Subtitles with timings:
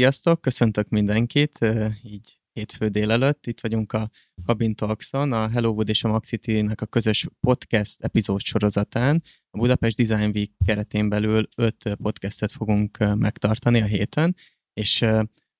[0.00, 1.58] Sziasztok, köszöntök mindenkit,
[2.02, 3.46] így hétfő délelőtt.
[3.46, 4.10] Itt vagyunk a
[4.46, 9.22] Cabin Talkson, a Hellowood és a Maxity-nek a közös podcast epizód sorozatán.
[9.50, 14.36] A Budapest Design Week keretén belül öt podcastet fogunk megtartani a héten,
[14.72, 15.02] és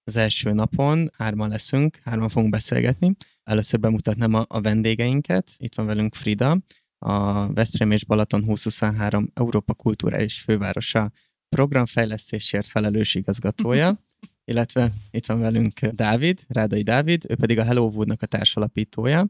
[0.04, 3.16] az első napon hárman leszünk, hárman fogunk beszélgetni.
[3.42, 5.54] Először bemutatnám a, vendégeinket.
[5.56, 6.58] Itt van velünk Frida,
[6.98, 11.12] a Veszprém és Balaton 2023 Európa Kulturális Fővárosa
[11.48, 14.08] programfejlesztésért felelős igazgatója,
[14.50, 19.26] illetve itt van velünk Dávid, Rádai Dávid, ő pedig a Hello Wood-nak a társalapítója.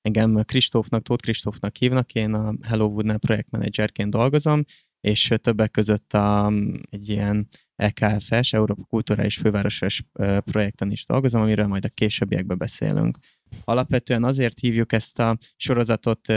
[0.00, 4.64] Engem Kristófnak, Tóth Kristófnak hívnak, én a Hello Wood-nál projektmenedzserként dolgozom,
[5.00, 6.52] és többek között a,
[6.90, 10.02] egy ilyen EKFS, Európa Kulturális Fővárosos
[10.44, 13.18] projekten is dolgozom, amiről majd a későbbiekben beszélünk.
[13.64, 16.32] Alapvetően azért hívjuk ezt a sorozatot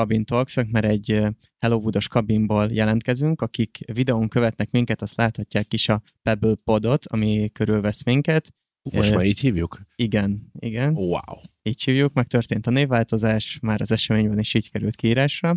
[0.00, 1.22] Cabin talks mert egy
[1.58, 7.50] Hello Woodos kabinból jelentkezünk, akik videón követnek minket, azt láthatják is a Pebble Podot, ami
[7.52, 8.54] körülvesz minket.
[8.92, 9.80] Most már így hívjuk?
[9.94, 10.94] Igen, igen.
[10.94, 11.20] Wow.
[11.62, 15.56] Így hívjuk, megtörtént a névváltozás, már az eseményben is így került kiírásra.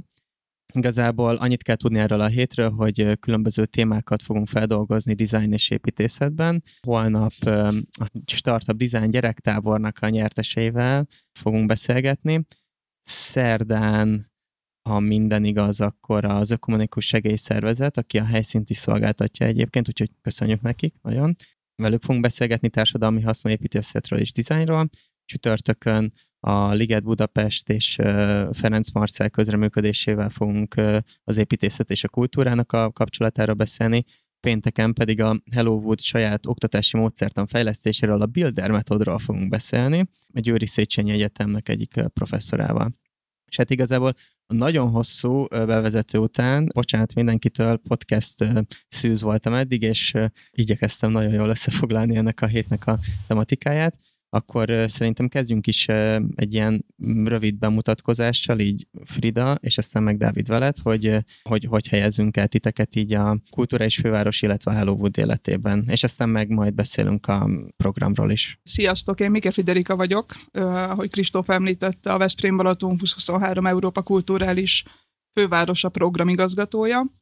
[0.73, 6.63] Igazából annyit kell tudni erről a hétről, hogy különböző témákat fogunk feldolgozni design és építészetben.
[6.81, 7.33] Holnap
[7.99, 11.07] a Startup Design gyerektábornak a nyerteseivel
[11.39, 12.45] fogunk beszélgetni.
[13.01, 14.29] Szerdán
[14.89, 20.61] ha minden igaz, akkor az Ökumenikus Segélyszervezet, aki a helyszínt is szolgáltatja egyébként, úgyhogy köszönjük
[20.61, 21.35] nekik nagyon.
[21.75, 24.89] Velük fogunk beszélgetni társadalmi haszonépítészetről és dizájnról.
[25.25, 27.93] Csütörtökön a Liget Budapest és
[28.51, 30.75] Ferenc Marcel közreműködésével fogunk
[31.23, 34.03] az építészet és a kultúrának a kapcsolatára beszélni.
[34.39, 40.43] Pénteken pedig a Hello Wood saját oktatási módszertan fejlesztéséről, a Builder metodról fogunk beszélni, egy
[40.43, 42.97] Győri Széchenyi Egyetemnek egyik professzorával.
[43.45, 44.13] És hát igazából
[44.47, 48.45] nagyon hosszú bevezető után, bocsánat mindenkitől, podcast
[48.87, 50.13] szűz voltam eddig, és
[50.51, 53.95] igyekeztem nagyon jól összefoglalni ennek a hétnek a tematikáját
[54.29, 55.87] akkor szerintem kezdjünk is
[56.35, 56.85] egy ilyen
[57.23, 62.95] rövid bemutatkozással, így Frida, és aztán meg Dávid veled, hogy hogy, hogy helyezünk el titeket
[62.95, 67.27] így a kultúra és főváros, illetve a Hello Wood életében, és aztán meg majd beszélünk
[67.27, 68.59] a programról is.
[68.63, 74.83] Sziasztok, én Mike Friderika vagyok, ahogy Kristóf említette, a Veszprém Balaton 2023 Európa Kulturális
[75.33, 77.18] Fővárosa programigazgatója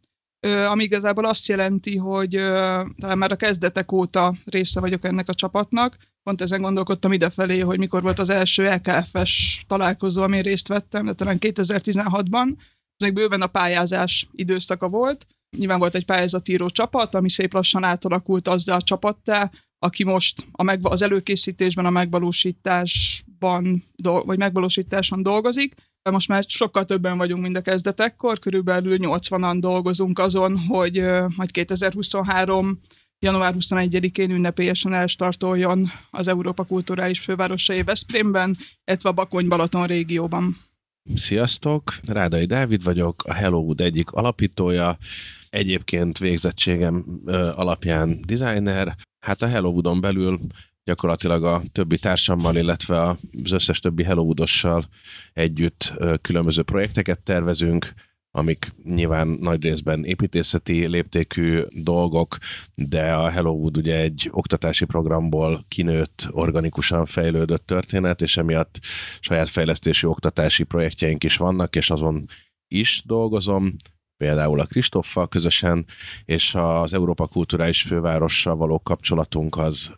[0.48, 2.30] ami igazából azt jelenti, hogy
[3.00, 5.98] talán már a kezdetek óta része vagyok ennek a csapatnak.
[6.24, 11.14] Pont ezen gondolkodtam idefelé, hogy mikor volt az első EKFS találkozó, amin részt vettem, de
[11.14, 12.48] talán 2016-ban.
[12.98, 15.28] Ez még bőven a pályázás időszaka volt.
[15.58, 20.64] Nyilván volt egy pályázatíró csapat, ami szép lassan átalakult azzal a csapattá, aki most a
[20.64, 25.76] megva- az előkészítésben, a megvalósításban, do- vagy megvalósításon dolgozik,
[26.12, 31.04] most már sokkal többen vagyunk, mint a kezdetekkor, körülbelül 80-an dolgozunk azon, hogy
[31.36, 32.80] majd 2023
[33.20, 40.58] január 21-én ünnepélyesen elstartoljon az Európa Kulturális Fővárosai Veszprémben, illetve a Bakony-Balaton régióban.
[41.16, 44.98] Sziasztok, Rádai Dávid vagyok, a Hello Wood egyik alapítója,
[45.50, 47.06] egyébként végzettségem
[47.56, 48.96] alapján designer.
[49.20, 50.40] Hát a Hello Woodon belül
[50.88, 54.86] gyakorlatilag a többi társammal, illetve az összes többi Hellowoodossal
[55.34, 57.94] együtt különböző projekteket tervezünk,
[58.32, 62.38] amik nyilván nagy részben építészeti léptékű dolgok,
[62.76, 68.80] de a Hellowood ugye egy oktatási programból kinőtt, organikusan fejlődött történet, és emiatt
[69.20, 72.26] saját fejlesztési oktatási projektjeink is vannak, és azon
[72.68, 73.76] is dolgozom,
[74.18, 75.86] például a Kristoffal közösen,
[76.26, 79.92] és az Európa Kulturális Fővárossal való kapcsolatunk az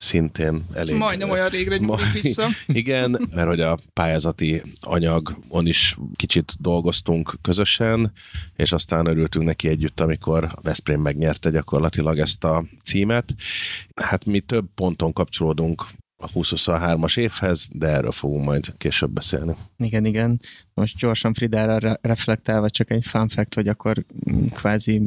[0.00, 0.96] szintén elég...
[0.96, 2.46] Majdnem olyan régre nyúlunk vissza.
[2.66, 8.12] Igen, mert hogy a pályázati anyagon is kicsit dolgoztunk közösen,
[8.56, 13.34] és aztán örültünk neki együtt, amikor Veszprém megnyerte gyakorlatilag ezt a címet.
[13.94, 15.86] Hát mi több ponton kapcsolódunk
[16.20, 19.54] a 2023-as évhez, de erről fogunk majd később beszélni.
[19.76, 20.40] Igen, igen.
[20.74, 24.04] Most gyorsan Fridára re- reflektálva csak egy fun fact, hogy akkor
[24.54, 25.02] kvázi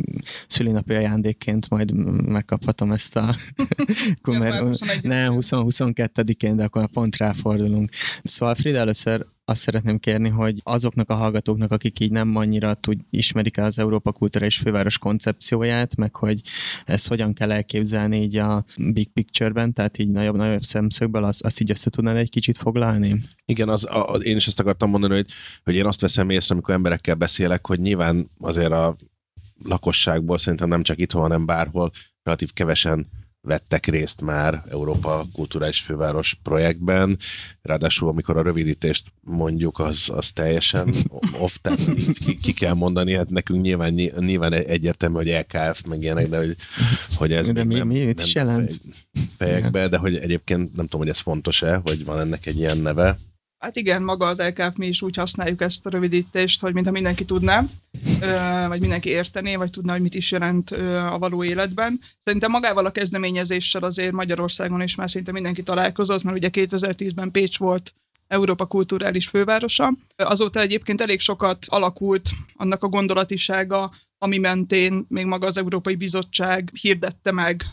[0.48, 1.94] szülinapi ajándékként majd
[2.28, 3.36] megkaphatom ezt a
[4.22, 4.64] kumer...
[5.02, 7.90] Nem, 20-22-én, de akkor pont ráfordulunk.
[8.24, 13.00] Szóval Frida először azt szeretném kérni, hogy azoknak a hallgatóknak, akik így nem annyira tud,
[13.10, 16.42] ismerik az Európa Kultúra és Főváros koncepcióját, meg hogy
[16.86, 21.72] ezt hogyan kell elképzelni így a big picture-ben, tehát így nagyobb-nagyobb szemszögből, azt, azt így
[21.72, 23.24] össze tudnád egy kicsit foglalni?
[23.46, 25.32] Igen, az, a, én is ezt akartam mondani, hogy,
[25.64, 28.96] hogy én azt veszem észre, amikor emberekkel beszélek, hogy nyilván azért a
[29.64, 31.92] lakosságból szerintem nem csak itthon, hanem bárhol
[32.24, 33.08] relatív kevesen
[33.44, 37.18] vettek részt már Európa Kulturális Főváros projektben,
[37.62, 40.94] ráadásul amikor a rövidítést mondjuk, az, az teljesen
[41.40, 41.56] off,
[42.26, 46.56] ki, ki, kell mondani, hát nekünk nyilván, nyilván egyértelmű, hogy LKF meg ilyenek, de hogy,
[47.16, 48.82] hogy ez de mi, nem, mi, mit is jelent?
[49.38, 53.18] fejekbe, de hogy egyébként nem tudom, hogy ez fontos-e, hogy van ennek egy ilyen neve.
[53.64, 57.26] Hát igen, maga az LKF mi is úgy használjuk ezt a rövidítést, hogy mintha mindenki
[57.26, 57.66] tudná,
[58.68, 62.00] vagy mindenki értené, vagy tudná, hogy mit is jelent a való életben.
[62.24, 67.58] Szerintem magával a kezdeményezéssel azért Magyarországon is már szinte mindenki találkozott, mert ugye 2010-ben Pécs
[67.58, 67.94] volt
[68.28, 69.94] Európa kulturális fővárosa.
[70.16, 76.70] Azóta egyébként elég sokat alakult annak a gondolatisága, ami mentén még maga az Európai Bizottság
[76.82, 77.66] hirdette meg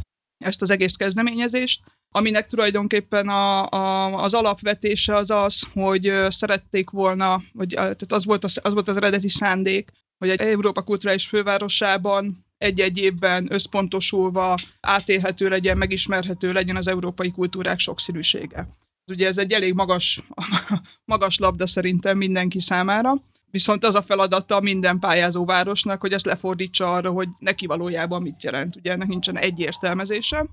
[0.45, 7.43] ezt az egész kezdeményezést, aminek tulajdonképpen a, a, az alapvetése az az, hogy szerették volna,
[7.53, 12.47] vagy tehát az volt az, az volt az eredeti szándék, hogy egy Európa kulturális fővárosában
[12.59, 18.69] egy-egy évben összpontosulva átélhető legyen, megismerhető legyen az európai kultúrák sokszínűsége.
[19.07, 20.23] Ugye ez egy elég magas,
[21.13, 23.15] magas labda szerintem mindenki számára,
[23.51, 28.43] viszont az a feladata minden pályázó városnak, hogy ezt lefordítsa arra, hogy neki valójában mit
[28.43, 28.77] jelent.
[28.77, 30.47] Ugye ennek nincsen egy értelmezése.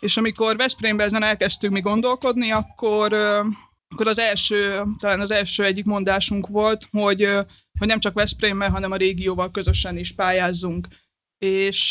[0.00, 3.12] És amikor Veszprémben ezen elkezdtünk mi gondolkodni, akkor,
[3.88, 7.28] akkor az első, talán az első egyik mondásunk volt, hogy,
[7.78, 10.88] hogy nem csak Veszprémmel, hanem a régióval közösen is pályázzunk.
[11.38, 11.90] És,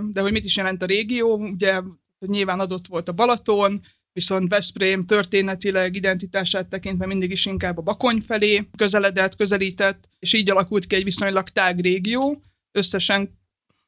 [0.00, 1.80] de hogy mit is jelent a régió, ugye
[2.18, 3.80] nyilván adott volt a Balaton,
[4.12, 10.50] viszont Veszprém történetileg identitását tekintve mindig is inkább a Bakony felé közeledett, közelített, és így
[10.50, 12.42] alakult ki egy viszonylag tág régió.
[12.72, 13.38] Összesen,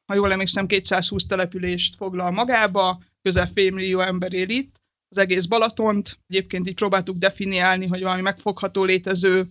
[0.05, 4.75] ha jól emlékszem, 220 települést foglal magába, közel félmillió ember él itt,
[5.09, 6.19] az egész Balatont.
[6.27, 9.47] Egyébként így próbáltuk definiálni, hogy valami megfogható létező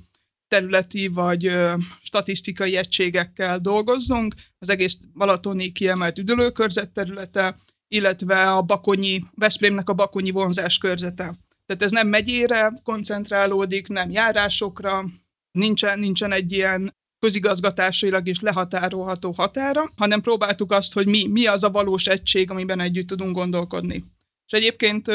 [0.48, 4.34] területi vagy ö, statisztikai egységekkel dolgozzunk.
[4.58, 7.56] Az egész balatoni kiemelt üdülőkörzet területe,
[7.88, 11.38] illetve a Bakonyi, Veszprémnek a Bakonyi vonzás körzete.
[11.66, 15.04] Tehát ez nem megyére koncentrálódik, nem járásokra,
[15.50, 16.94] nincsen, nincsen egy ilyen
[17.24, 22.80] közigazgatásailag is lehatárolható határa, hanem próbáltuk azt, hogy mi, mi az a valós egység, amiben
[22.80, 24.04] együtt tudunk gondolkodni.
[24.46, 25.08] És egyébként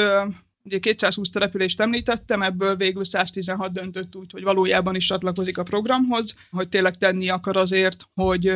[0.64, 6.36] ugye 220 települést említettem, ebből végül 116 döntött úgy, hogy valójában is csatlakozik a programhoz,
[6.50, 8.52] hogy tényleg tenni akar azért, hogy,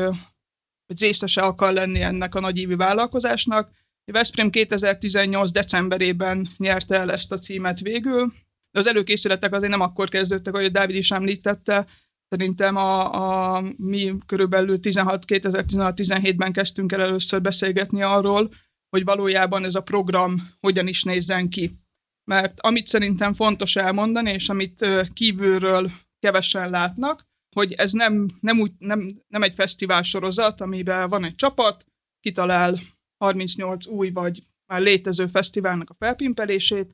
[0.86, 3.72] hogy részese akar lenni ennek a nagyívű vállalkozásnak,
[4.06, 5.52] Veszprém 2018.
[5.52, 8.34] decemberében nyerte el ezt a címet végül,
[8.72, 11.88] de az előkészületek azért nem akkor kezdődtek, ahogy Dávid is említette,
[12.34, 18.54] Szerintem a, a, mi körülbelül 16, 2016-17-ben kezdtünk el először beszélgetni arról,
[18.90, 21.78] hogy valójában ez a program hogyan is nézzen ki.
[22.24, 27.24] Mert amit szerintem fontos elmondani, és amit kívülről kevesen látnak,
[27.56, 31.86] hogy ez nem, nem, úgy, nem, nem egy fesztivál sorozat, amiben van egy csapat,
[32.20, 32.76] kitalál
[33.18, 36.94] 38 új vagy már létező fesztiválnak a felpimpelését,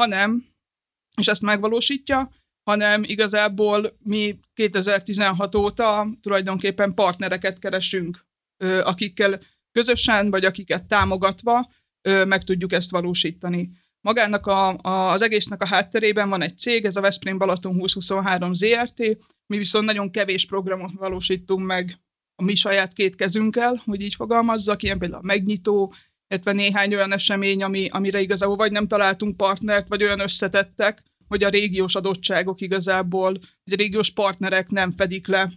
[0.00, 0.46] hanem,
[1.16, 2.30] és ezt megvalósítja,
[2.66, 8.26] hanem igazából mi 2016 óta tulajdonképpen partnereket keresünk,
[8.82, 9.38] akikkel
[9.72, 11.70] közösen, vagy akiket támogatva
[12.02, 13.70] meg tudjuk ezt valósítani.
[14.00, 18.52] Magának a, a, az egésznek a hátterében van egy cég, ez a Veszprém Balaton 2023
[18.52, 18.98] ZRT,
[19.46, 21.98] mi viszont nagyon kevés programot valósítunk meg
[22.34, 25.94] a mi saját két kezünkkel, hogy így fogalmazzak, ilyen például a megnyitó,
[26.28, 31.44] illetve néhány olyan esemény, ami, amire igazából vagy nem találtunk partnert, vagy olyan összetettek, hogy
[31.44, 33.32] a régiós adottságok igazából,
[33.64, 35.52] hogy a régiós partnerek nem fedik le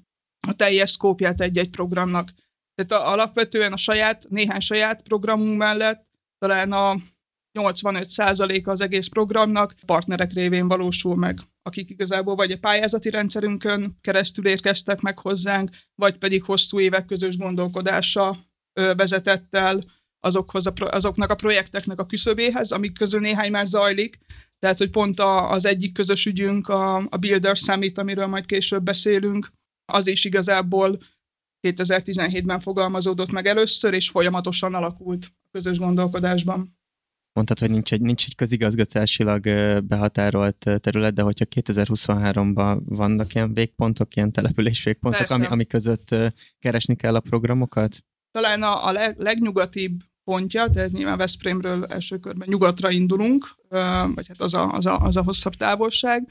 [0.47, 2.29] a teljes szkópját egy-egy programnak.
[2.75, 6.07] Tehát a, alapvetően a saját, néhány saját programunk mellett
[6.37, 6.97] talán a
[7.59, 14.47] 85%-a az egész programnak partnerek révén valósul meg, akik igazából vagy a pályázati rendszerünkön keresztül
[14.47, 18.37] érkeztek meg hozzánk, vagy pedig hosszú évek közös gondolkodása
[18.73, 19.83] vezetett el
[20.19, 24.19] azokhoz a, azoknak a projekteknek a küszöbéhez, amik közül néhány már zajlik.
[24.59, 28.83] Tehát, hogy pont a, az egyik közös ügyünk, a, a Builder Summit, amiről majd később
[28.83, 29.51] beszélünk,
[29.85, 30.97] az is igazából
[31.67, 36.79] 2017-ben fogalmazódott meg először, és folyamatosan alakult a közös gondolkodásban
[37.33, 39.41] mondtad, hogy nincs egy, nincs egy közigazgatásilag
[39.83, 46.15] behatárolt terület, de hogyha 2023-ban vannak ilyen végpontok, ilyen település végpontok, ami, ami között
[46.59, 47.97] keresni kell a programokat?
[48.31, 53.55] Talán a, a leg, legnyugatibb pontja, tehát nyilván Veszprémről első körben nyugatra indulunk,
[54.15, 56.29] vagy hát az a, az a, az a hosszabb távolság.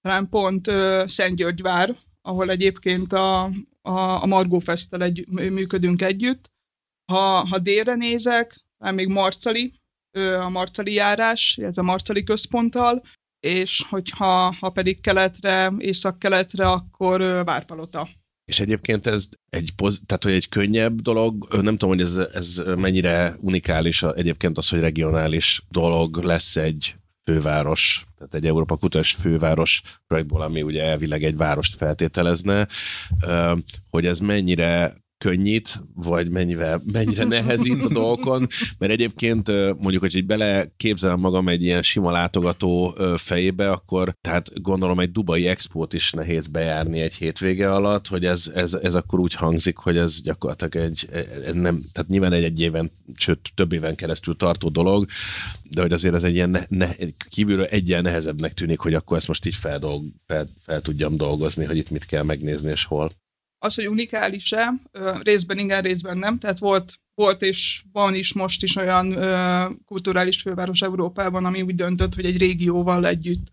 [0.00, 0.70] Talán pont
[1.06, 3.42] Szentgyörgyvár, ahol egyébként a,
[3.82, 6.50] a, a Margó Fesztel egy, működünk együtt.
[7.12, 9.74] Ha, ha délre nézek, még Marcali,
[10.40, 13.02] a Marcali járás, illetve a Marcali központtal,
[13.40, 18.08] és hogyha ha pedig keletre, észak-keletre, akkor Várpalota.
[18.50, 19.72] És egyébként ez egy,
[20.06, 24.80] tehát, hogy egy könnyebb dolog, nem tudom, hogy ez, ez mennyire unikális egyébként az, hogy
[24.80, 31.36] regionális dolog lesz egy főváros, tehát egy Európa Kutatás főváros projektból, ami ugye elvileg egy
[31.36, 32.68] várost feltételezne,
[33.90, 38.46] hogy ez mennyire könnyít, vagy mennyivel, mennyire nehezít a dolgokon,
[38.78, 39.48] mert egyébként
[39.78, 45.46] mondjuk, hogy bele képzelem magam egy ilyen sima látogató fejébe, akkor tehát gondolom egy Dubai
[45.46, 49.96] Expót is nehéz bejárni egy hétvége alatt, hogy ez, ez, ez akkor úgy hangzik, hogy
[49.96, 51.08] ez gyakorlatilag egy,
[51.46, 55.06] ez nem, tehát nyilván egy, egy éven, sőt több éven keresztül tartó dolog,
[55.62, 56.88] de hogy azért ez egy ilyen ne, ne,
[57.30, 61.76] kívülről egyen nehezebbnek tűnik, hogy akkor ezt most így feldolg, fel, fel tudjam dolgozni, hogy
[61.76, 63.10] itt mit kell megnézni és hol.
[63.62, 64.72] Az, hogy unikális-e,
[65.22, 69.16] részben igen, részben nem, tehát volt, volt és van is most is olyan
[69.84, 73.52] kulturális főváros Európában, ami úgy döntött, hogy egy régióval együtt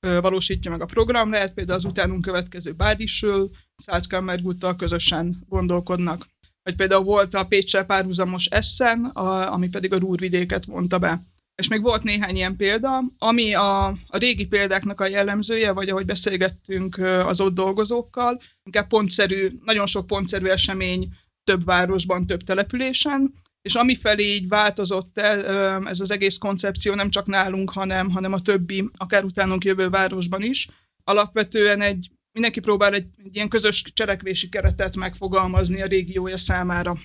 [0.00, 6.26] valósítja meg a program, lehet például az utánunk következő Bádisről, Salzkammerguttal közösen gondolkodnak.
[6.62, 11.33] Vagy például volt a Pécsel párhuzamos Essen, a, ami pedig a Rúrvidéket vonta be.
[11.54, 16.04] És még volt néhány ilyen példa, ami a, a régi példáknak a jellemzője, vagy ahogy
[16.04, 21.08] beszélgettünk az ott dolgozókkal, inkább pontszerű, nagyon sok pontszerű esemény
[21.44, 27.10] több városban, több településen, és ami felé így változott el ez az egész koncepció nem
[27.10, 30.68] csak nálunk, hanem, hanem a többi, akár utánunk jövő városban is,
[31.04, 36.98] alapvetően egy, mindenki próbál egy, egy ilyen közös cselekvési keretet megfogalmazni a régiója számára.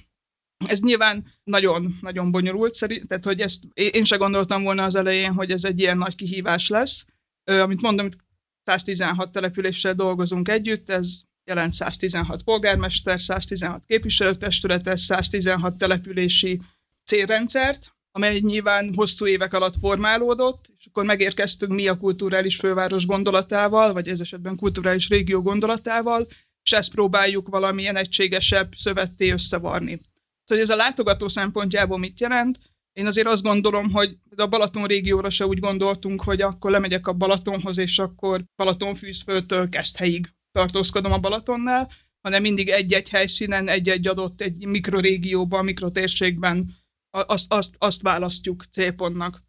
[0.68, 5.51] Ez nyilván nagyon-nagyon bonyolult, szerint, tehát hogy ezt én se gondoltam volna az elején, hogy
[5.51, 7.06] ez egy ilyen nagy kihívás lesz.
[7.44, 8.18] Amit mondom, itt
[8.63, 16.62] 116 településsel dolgozunk együtt, ez jelent 116 polgármester, 116 képviselőtestületet, 116 települési
[17.04, 23.94] célrendszert, amely nyilván hosszú évek alatt formálódott, és akkor megérkeztünk mi a kulturális főváros gondolatával,
[23.94, 26.28] vagy ez esetben kulturális régió gondolatával,
[26.63, 30.01] és ezt próbáljuk valamilyen egységesebb szövetté összevarni.
[30.50, 32.60] Szóval ez a látogató szempontjából mit jelent?
[32.94, 37.13] Én azért azt gondolom, hogy a Balaton régióra se úgy gondoltunk, hogy akkor lemegyek a
[37.13, 41.91] Balatonhoz, és akkor Balatonfűzföldtől helyig tartózkodom a Balatonnál,
[42.22, 46.75] hanem mindig egy-egy helyszínen, egy-egy adott egy mikrorégióban, mikrotérségben
[47.10, 49.44] azt, azt, azt választjuk célpontnak.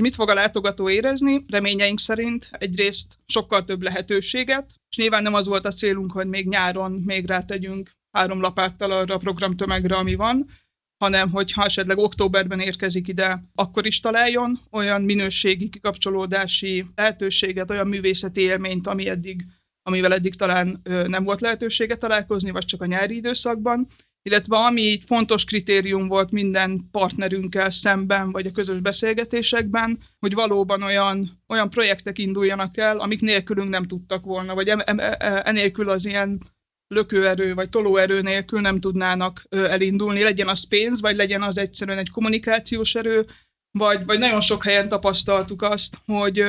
[0.00, 1.44] Mit fog a látogató érezni?
[1.48, 6.48] Reményeink szerint egyrészt sokkal több lehetőséget, és nyilván nem az volt a célunk, hogy még
[6.48, 10.46] nyáron még rátegyünk három lapáttal arra a programtömegre, ami van,
[10.98, 17.88] hanem hogy ha esetleg októberben érkezik ide, akkor is találjon olyan minőségi kikapcsolódási lehetőséget, olyan
[17.88, 19.44] művészeti élményt, ami eddig,
[19.82, 23.88] amivel eddig talán nem volt lehetősége találkozni, vagy csak a nyári időszakban,
[24.22, 30.82] illetve ami így fontos kritérium volt minden partnerünkkel szemben, vagy a közös beszélgetésekben, hogy valóban
[30.82, 34.68] olyan, olyan projektek induljanak el, amik nélkülünk nem tudtak volna, vagy
[35.42, 36.42] enélkül az ilyen
[36.88, 42.10] lökőerő vagy tolóerő nélkül nem tudnának elindulni, legyen az pénz, vagy legyen az egyszerűen egy
[42.10, 43.26] kommunikációs erő,
[43.78, 46.44] vagy, vagy nagyon sok helyen tapasztaltuk azt, hogy,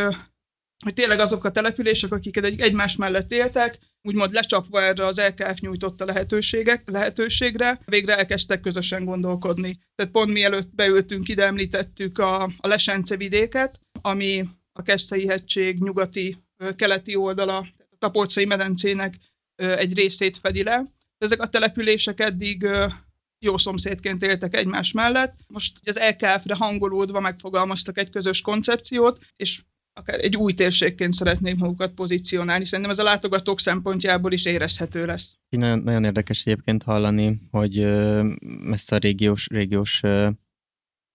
[0.84, 5.60] hogy tényleg azok a települések, akik egy, egymás mellett éltek, úgymond lecsapva erre az LKF
[5.60, 9.80] nyújtotta lehetőségek, lehetőségre, végre elkezdtek közösen gondolkodni.
[9.96, 16.38] Tehát pont mielőtt beültünk ide, említettük a, a Lesence vidéket, ami a Keszthelyi hegység nyugati,
[16.76, 19.18] keleti oldala, a Tapolcai medencének
[19.56, 20.94] egy részét fedi le.
[21.18, 22.68] Ezek a települések eddig
[23.40, 25.40] jó szomszédként éltek egymás mellett.
[25.48, 29.62] Most az LKF-re hangolódva megfogalmaztak egy közös koncepciót, és
[29.94, 32.66] akár egy új térségként szeretnék magukat pozícionálni.
[32.66, 35.38] Szerintem ez a látogatók szempontjából is érezhető lesz.
[35.50, 37.80] Nagyon, nagyon érdekes egyébként hallani, hogy
[38.72, 40.02] ezt a régiós, régiós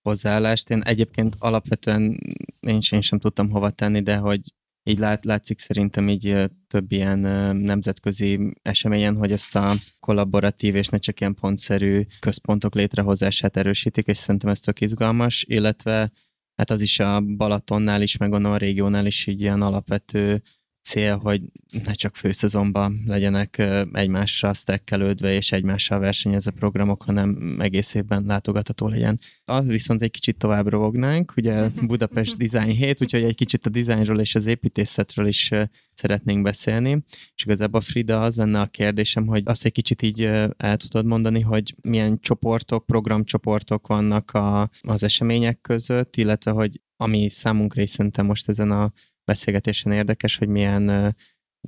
[0.02, 0.70] hozzáállást.
[0.70, 2.18] Én egyébként alapvetően
[2.60, 4.40] én sem, én sem tudtam hova tenni, de hogy
[4.82, 7.18] így lát, látszik szerintem így több ilyen
[7.56, 14.18] nemzetközi eseményen, hogy ezt a kollaboratív és ne csak ilyen pontszerű központok létrehozását erősítik, és
[14.18, 16.12] szerintem ez tök izgalmas, illetve
[16.56, 20.42] hát az is a Balatonnál is, meg a régiónál is így ilyen alapvető
[20.82, 21.42] cél, hogy
[21.84, 29.18] ne csak főszezonban legyenek egymással sztekkelődve és egymással versenyező programok, hanem egész évben látogatható legyen.
[29.44, 34.20] Az viszont egy kicsit tovább rovognánk, ugye Budapest Design 7, úgyhogy egy kicsit a dizájnról
[34.20, 35.50] és az építészetről is
[35.94, 37.02] szeretnénk beszélni.
[37.34, 40.22] És igazából Frida, az lenne a kérdésem, hogy azt egy kicsit így
[40.56, 47.28] el tudod mondani, hogy milyen csoportok, programcsoportok vannak a, az események között, illetve hogy ami
[47.28, 48.92] számunkra is szerintem most ezen a
[49.24, 51.16] beszélgetésen érdekes, hogy milyen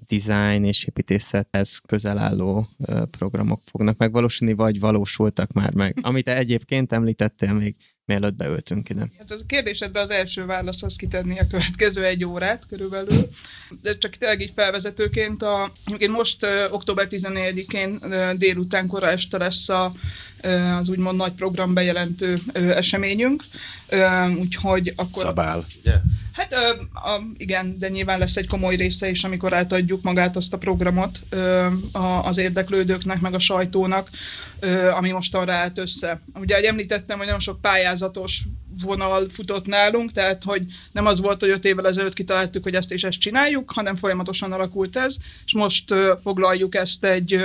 [0.07, 2.69] design és építészethez közel álló
[3.11, 5.99] programok fognak megvalósulni, vagy valósultak már meg.
[6.03, 9.11] Amit egyébként említettél még mielőtt beöltünk ide.
[9.19, 13.29] Hát az a kérdésedbe az első válaszhoz kitenni a következő egy órát körülbelül,
[13.83, 15.73] de csak tényleg így felvezetőként, a,
[16.11, 19.95] most október 14-én uh, délután kora este lesz a
[20.81, 23.43] az úgymond nagy program bejelentő eseményünk.
[24.39, 25.23] Úgyhogy akkor...
[25.23, 25.95] Szabál, ugye?
[26.33, 26.53] Hát
[26.93, 31.21] a, igen, de nyilván lesz egy komoly része is, amikor átadjuk magát azt a programot
[32.23, 34.09] az érdeklődőknek, meg a sajtónak,
[34.95, 36.23] ami most arra állt össze.
[36.35, 38.43] Ugye, ahogy említettem, hogy nagyon sok pályázatos
[38.83, 42.93] vonal futott nálunk, tehát hogy nem az volt, hogy öt évvel ezelőtt kitaláltuk, hogy ezt
[42.93, 47.45] és ezt csináljuk, hanem folyamatosan alakult ez, és most foglaljuk ezt egy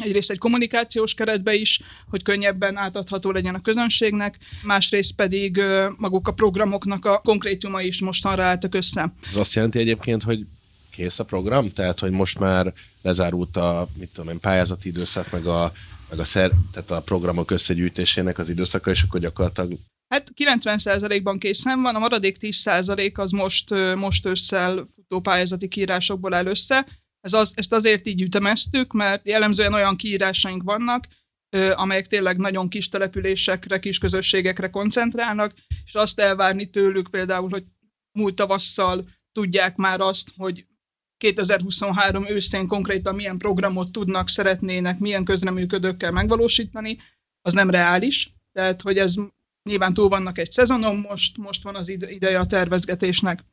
[0.00, 5.62] egyrészt egy kommunikációs keretbe is, hogy könnyebben átadható legyen a közönségnek, másrészt pedig
[5.96, 9.12] maguk a programoknak a konkrétuma is mostanra álltak össze.
[9.28, 10.46] Ez azt jelenti egyébként, hogy
[10.90, 11.70] kész a program?
[11.70, 12.72] Tehát, hogy most már
[13.02, 15.72] lezárult a mit tudom én, pályázati időszak, meg a,
[16.10, 21.82] meg a, szer, tehát a programok összegyűjtésének az időszaka, és akkor gyakorlatilag Hát 90%-ban készen
[21.82, 26.86] van, a maradék 10% az most, most ősszel futó pályázati kiírásokból áll össze,
[27.20, 31.04] ez az, ezt azért így ütemeztük, mert jellemzően olyan kiírásaink vannak,
[31.74, 35.52] amelyek tényleg nagyon kis településekre, kis közösségekre koncentrálnak,
[35.84, 37.64] és azt elvárni tőlük például, hogy
[38.18, 40.66] múlt tavasszal tudják már azt, hogy
[41.18, 46.98] 2023 őszén konkrétan milyen programot tudnak, szeretnének, milyen közreműködőkkel megvalósítani,
[47.42, 48.32] az nem reális.
[48.52, 49.14] Tehát, hogy ez
[49.62, 53.44] nyilván túl vannak egy szezonon, most, most van az ideje a tervezgetésnek.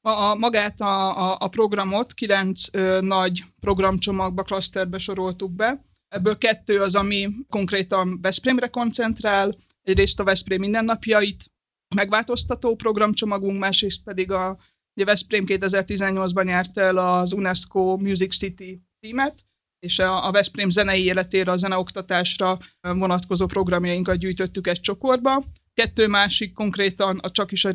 [0.00, 5.84] A, a magát a, a, a programot kilenc ö, nagy programcsomagba, klaszterbe soroltuk be.
[6.08, 11.50] Ebből kettő az, ami konkrétan Veszprémre koncentrál, egyrészt a Veszprém mindennapjait
[11.94, 14.58] megváltoztató programcsomagunk, másrészt pedig a
[15.00, 19.44] ugye Veszprém 2018-ban nyert el az UNESCO Music City címet,
[19.78, 25.44] és a, Veszprém zenei életére, a zeneoktatásra vonatkozó programjainkat gyűjtöttük egy csokorba.
[25.74, 27.70] Kettő másik konkrétan a csak is a,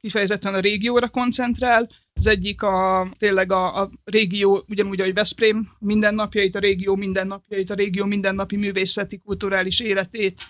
[0.00, 1.88] kifejezetten a régióra koncentrál.
[2.12, 7.74] Az egyik a, tényleg a, a régió, ugyanúgy, ahogy Veszprém mindennapjait, a régió mindennapjait, a
[7.74, 10.42] régió mindennapi művészeti, kulturális életét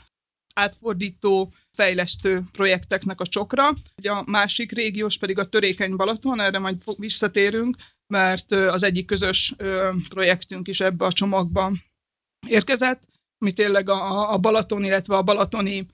[0.59, 3.69] átfordító, fejlesztő projekteknek a csokra.
[4.03, 9.55] A másik régiós pedig a Törékeny Balaton, erre majd visszatérünk, mert az egyik közös
[10.09, 11.73] projektünk is ebbe a csomagba
[12.47, 13.03] érkezett,
[13.38, 15.87] ami tényleg a, a Balaton, illetve a balatoni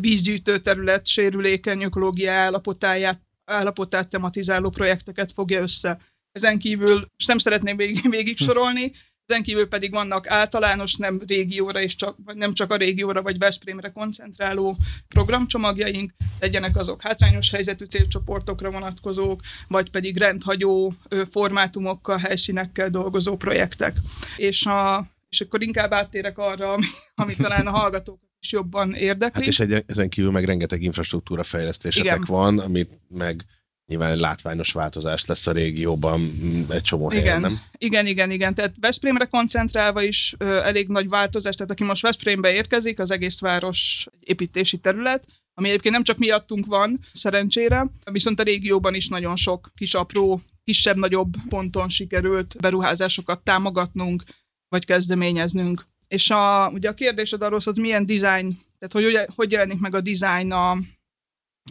[0.00, 5.98] vízgyűjtő terület sérülékeny ökológia állapotáját, állapotát tematizáló projekteket fogja össze.
[6.32, 8.92] Ezen kívül, és nem szeretném végig, végig sorolni,
[9.32, 13.38] ezen kívül pedig vannak általános, nem régióra és csak, vagy nem csak a régióra vagy
[13.38, 14.76] Veszprémre koncentráló
[15.08, 20.94] programcsomagjaink, legyenek azok hátrányos helyzetű célcsoportokra vonatkozók, vagy pedig rendhagyó
[21.30, 23.96] formátumokkal, helyszínekkel dolgozó projektek.
[24.36, 29.40] És, a, és akkor inkább áttérek arra, ami, ami talán a hallgatókat is jobban érdekli.
[29.40, 32.24] Hát és egy, ezen kívül meg rengeteg infrastruktúra fejlesztésetek Igen.
[32.26, 33.44] van, amit meg
[33.86, 37.60] nyilván látványos változás lesz a régióban mm, egy csomó igen, helyen, nem?
[37.78, 38.54] Igen, igen, igen.
[38.54, 43.40] Tehát Veszprémre koncentrálva is ö, elég nagy változás, tehát aki most Veszprémbe érkezik, az egész
[43.40, 49.36] város építési terület, ami egyébként nem csak miattunk van, szerencsére, viszont a régióban is nagyon
[49.36, 54.22] sok kis apró, kisebb-nagyobb ponton sikerült beruházásokat támogatnunk,
[54.68, 55.86] vagy kezdeményeznünk.
[56.08, 60.00] És a, ugye a kérdésed arról hogy milyen design, tehát hogy, hogy jelenik meg a
[60.00, 60.78] design a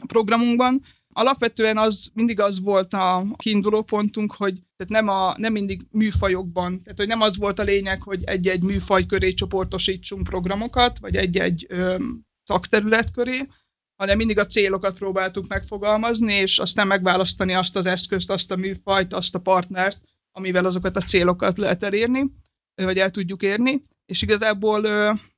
[0.08, 0.82] programunkban.
[1.14, 6.84] Alapvetően az mindig az volt a kiinduló pontunk, hogy tehát nem, a, nem mindig műfajokban,
[6.84, 11.66] tehát hogy nem az volt a lényeg, hogy egy-egy műfaj köré csoportosítsunk programokat, vagy egy-egy
[11.70, 11.96] ö,
[12.44, 13.48] szakterület köré,
[13.96, 19.14] hanem mindig a célokat próbáltuk megfogalmazni, és aztán megválasztani azt az eszközt, azt a műfajt,
[19.14, 22.26] azt a partnert, amivel azokat a célokat lehet elérni,
[22.76, 23.82] vagy el tudjuk érni.
[24.06, 24.82] És igazából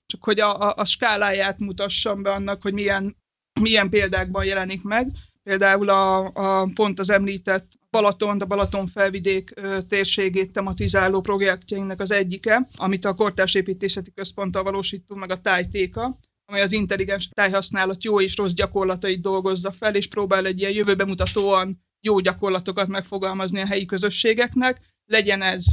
[0.06, 3.16] csak hogy a, a, a skáláját mutassam be annak, hogy milyen,
[3.60, 5.08] milyen példákban jelenik meg,
[5.44, 9.54] Például a, a pont az említett Balaton, a Balaton felvidék
[9.88, 16.62] térségét tematizáló projektjeinknek az egyike, amit a Kortárs Építészeti Központtal valósítunk meg a tájtéka, amely
[16.62, 21.82] az intelligens tájhasználat jó és rossz gyakorlatait dolgozza fel, és próbál egy ilyen jövőbe mutatóan
[22.02, 25.66] jó gyakorlatokat megfogalmazni a helyi közösségeknek, legyen ez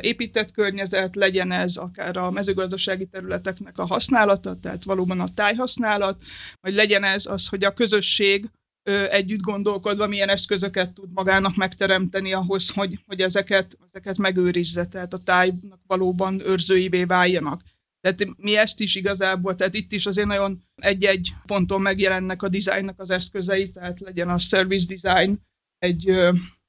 [0.00, 6.22] épített környezet, legyen ez akár a mezőgazdasági területeknek a használata, tehát valóban a tájhasználat,
[6.60, 8.50] vagy legyen ez az, hogy a közösség
[8.90, 15.18] együtt gondolkodva milyen eszközöket tud magának megteremteni ahhoz, hogy, hogy ezeket, ezeket megőrizze, tehát a
[15.18, 17.62] tájnak valóban őrzőivé váljanak.
[18.00, 23.00] Tehát mi ezt is igazából, tehát itt is azért nagyon egy-egy ponton megjelennek a dizájnnak
[23.00, 25.38] az eszközei, tehát legyen a service design
[25.78, 26.08] egy,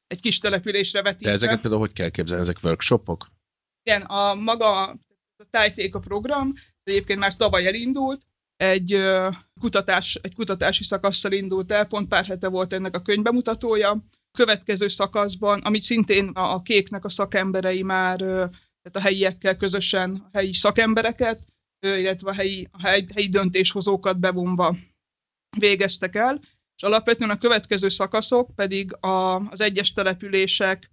[0.08, 1.28] egy kis településre vetítve.
[1.28, 3.32] De ezeket például hogy kell képzelni, ezek workshopok?
[3.84, 5.00] Igen, a maga a
[5.50, 6.54] tájték a program,
[6.84, 8.22] egyébként már tavaly elindult,
[8.62, 8.98] egy,
[9.62, 14.06] kutatás, egy kutatási szakasszal indult el, pont pár hete volt ennek a könyvbemutatója.
[14.38, 20.54] Következő szakaszban, amit szintén a, kéknek a szakemberei már, tehát a helyiekkel közösen, a helyi
[20.54, 21.50] szakembereket
[21.88, 24.76] illetve a helyi, a helyi döntéshozókat bevonva
[25.58, 26.40] végeztek el,
[26.76, 30.92] és alapvetően a következő szakaszok pedig a, az egyes települések,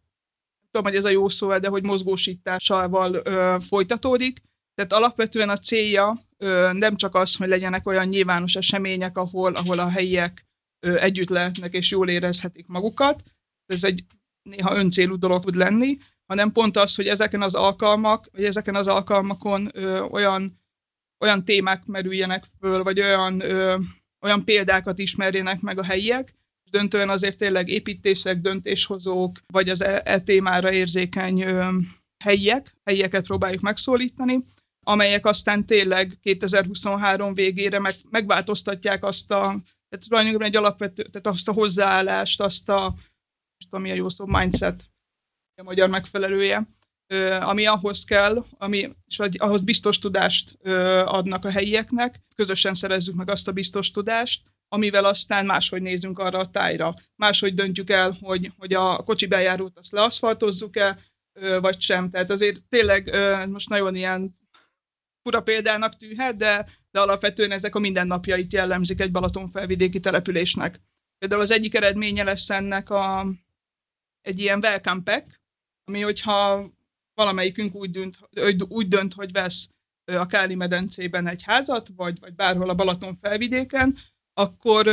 [0.70, 4.42] tudom, hogy ez a jó szó, de hogy mozgósításával ö, folytatódik.
[4.78, 6.22] Tehát alapvetően a célja
[6.72, 10.46] nem csak az, hogy legyenek olyan nyilvános események, ahol, ahol a helyiek
[10.80, 13.22] együtt lehetnek és jól érezhetik magukat.
[13.66, 14.04] Ez egy
[14.42, 18.86] néha öncélú dolog tud lenni, hanem pont az, hogy ezeken az alkalmak, vagy ezeken az
[18.86, 20.60] alkalmakon ö, olyan,
[21.24, 23.78] olyan témák merüljenek föl, vagy olyan, ö,
[24.20, 26.34] olyan példákat ismerjenek meg a helyiek,
[26.70, 31.68] döntően azért tényleg építések, döntéshozók, vagy az e, e témára érzékeny ö,
[32.24, 34.44] helyiek, helyieket próbáljuk megszólítani,
[34.88, 39.40] amelyek aztán tényleg 2023 végére meg, megváltoztatják azt a,
[39.88, 44.08] tehát tulajdonképpen egy alapvető, tehát azt a hozzáállást, azt a, most tudom, mi a jó
[44.08, 44.84] szó, mindset,
[45.60, 46.68] a magyar megfelelője,
[47.40, 50.58] ami ahhoz kell, ami, és ahhoz biztos tudást
[51.04, 56.38] adnak a helyieknek, közösen szerezzük meg azt a biztos tudást, amivel aztán máshogy nézünk arra
[56.38, 56.94] a tájra.
[57.16, 60.98] Máshogy döntjük el, hogy, hogy a kocsi bejárót azt leaszfaltozzuk-e,
[61.60, 62.10] vagy sem.
[62.10, 63.16] Tehát azért tényleg
[63.48, 64.36] most nagyon ilyen
[65.28, 70.80] fura példának tűnhet, de, de alapvetően ezek a mindennapjait jellemzik egy Balatonfelvidéki településnek.
[71.18, 73.26] Például az egyik eredménye lesz ennek a,
[74.20, 75.40] egy ilyen welcome pack,
[75.84, 76.70] ami hogyha
[77.14, 78.18] valamelyikünk úgy dönt,
[78.68, 79.68] úgy dönt, hogy vesz
[80.04, 83.96] a Káli medencében egy házat, vagy, vagy bárhol a Balaton felvidéken,
[84.32, 84.88] akkor,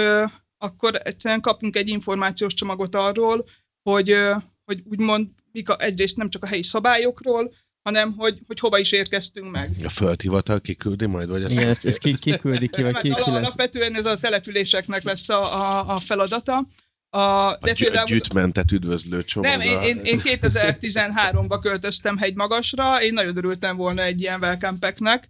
[0.58, 3.46] akkor egyszerűen kapunk egy információs csomagot arról,
[3.90, 4.18] hogy,
[4.66, 7.54] hogy úgymond mik a, egyrészt nem csak a helyi szabályokról,
[7.86, 9.76] hanem hogy, hogy hova is érkeztünk meg.
[9.84, 11.52] A földhivatal kiküldi majd, vagy ezt?
[11.52, 13.28] Igen, ez, ez ki, kiküldi ki, vagy ki, ki lesz?
[13.28, 16.58] Alapvetően ez a településeknek lesz a, a, a feladata.
[17.10, 19.50] A, de a, például, a gyűjtmentet üdvözlő csomag.
[19.50, 25.28] Nem, én, én, én 2013-ba költöztem hegymagasra, én nagyon örültem volna egy ilyen welcome packnek,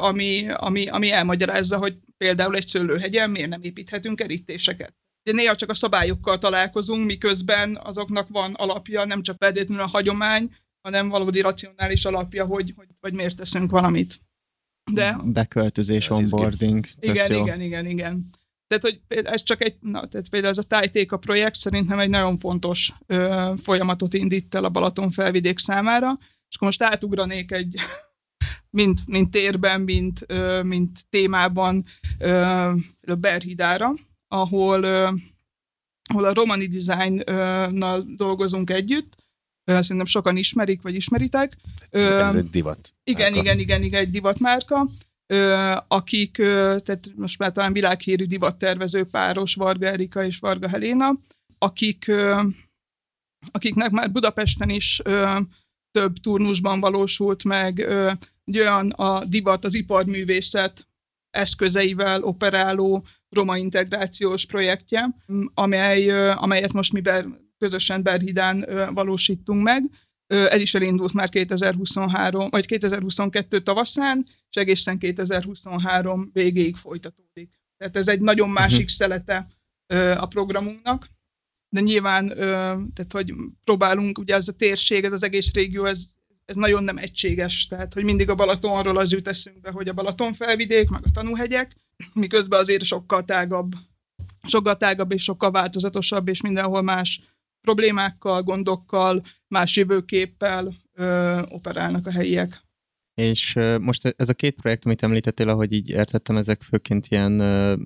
[0.00, 4.94] ami, ami, ami elmagyarázza, hogy például egy szőlőhegyen miért nem építhetünk kerítéseket.
[5.22, 10.50] De néha csak a szabályokkal találkozunk, miközben azoknak van alapja, nem csak feltétlenül a hagyomány,
[10.84, 14.20] hanem valódi racionális alapja, hogy, hogy vagy miért teszünk valamit.
[14.92, 15.18] De...
[15.24, 16.86] Beköltözés, onboarding.
[17.00, 17.42] Igen, jó.
[17.42, 18.30] igen, igen, igen.
[18.66, 22.36] Tehát, hogy ez csak egy, na, tehát például ez a tájtéka projekt szerintem egy nagyon
[22.36, 27.76] fontos ö, folyamatot indít el a Balaton felvidék számára, és akkor most átugranék egy,
[28.78, 31.84] mint, mint térben, mint, ö, mint témában
[32.18, 32.72] ö,
[33.06, 33.94] a Berhidára,
[34.28, 35.10] ahol, ö,
[36.04, 39.23] ahol a Romani Design-nal dolgozunk együtt,
[39.64, 41.56] szerintem sokan ismerik, vagy ismeritek.
[41.90, 42.94] Ez egy divat.
[43.04, 43.40] Igen, márka.
[43.40, 44.88] igen, igen, igen, egy divatmárka
[45.88, 51.18] akik, tehát most már talán világhírű divattervező páros, Varga Erika és Varga Helena,
[51.58, 52.12] akik,
[53.50, 55.02] akiknek már Budapesten is
[55.90, 57.80] több turnusban valósult meg
[58.44, 60.88] egy olyan a divat, az iparművészet
[61.30, 65.16] eszközeivel operáló roma integrációs projektje,
[65.54, 67.00] amely, amelyet most mi
[67.58, 69.82] közösen Berhidán valósítunk meg.
[70.26, 77.50] Ez is elindult már 2023, vagy 2022 tavaszán, és egészen 2023 végéig folytatódik.
[77.76, 78.56] Tehát ez egy nagyon mhm.
[78.56, 78.96] másik uh-huh.
[78.96, 79.46] szelete
[80.16, 81.08] a programunknak,
[81.74, 82.28] de nyilván,
[82.94, 86.04] tehát hogy próbálunk, ugye ez a térség, ez az egész régió, ez,
[86.44, 90.32] ez nagyon nem egységes, tehát hogy mindig a Balatonról az jut eszünkbe, hogy a Balaton
[90.32, 91.76] felvidék, meg a tanúhegyek,
[92.12, 93.72] miközben azért sokkal tágabb,
[94.42, 97.20] sokkal tágabb és sokkal változatosabb, és mindenhol más
[97.64, 102.62] problémákkal, gondokkal, más jövőképpel ö, operálnak a helyiek.
[103.14, 107.32] És most ez a két projekt, amit említettél, ahogy így értettem, ezek főként ilyen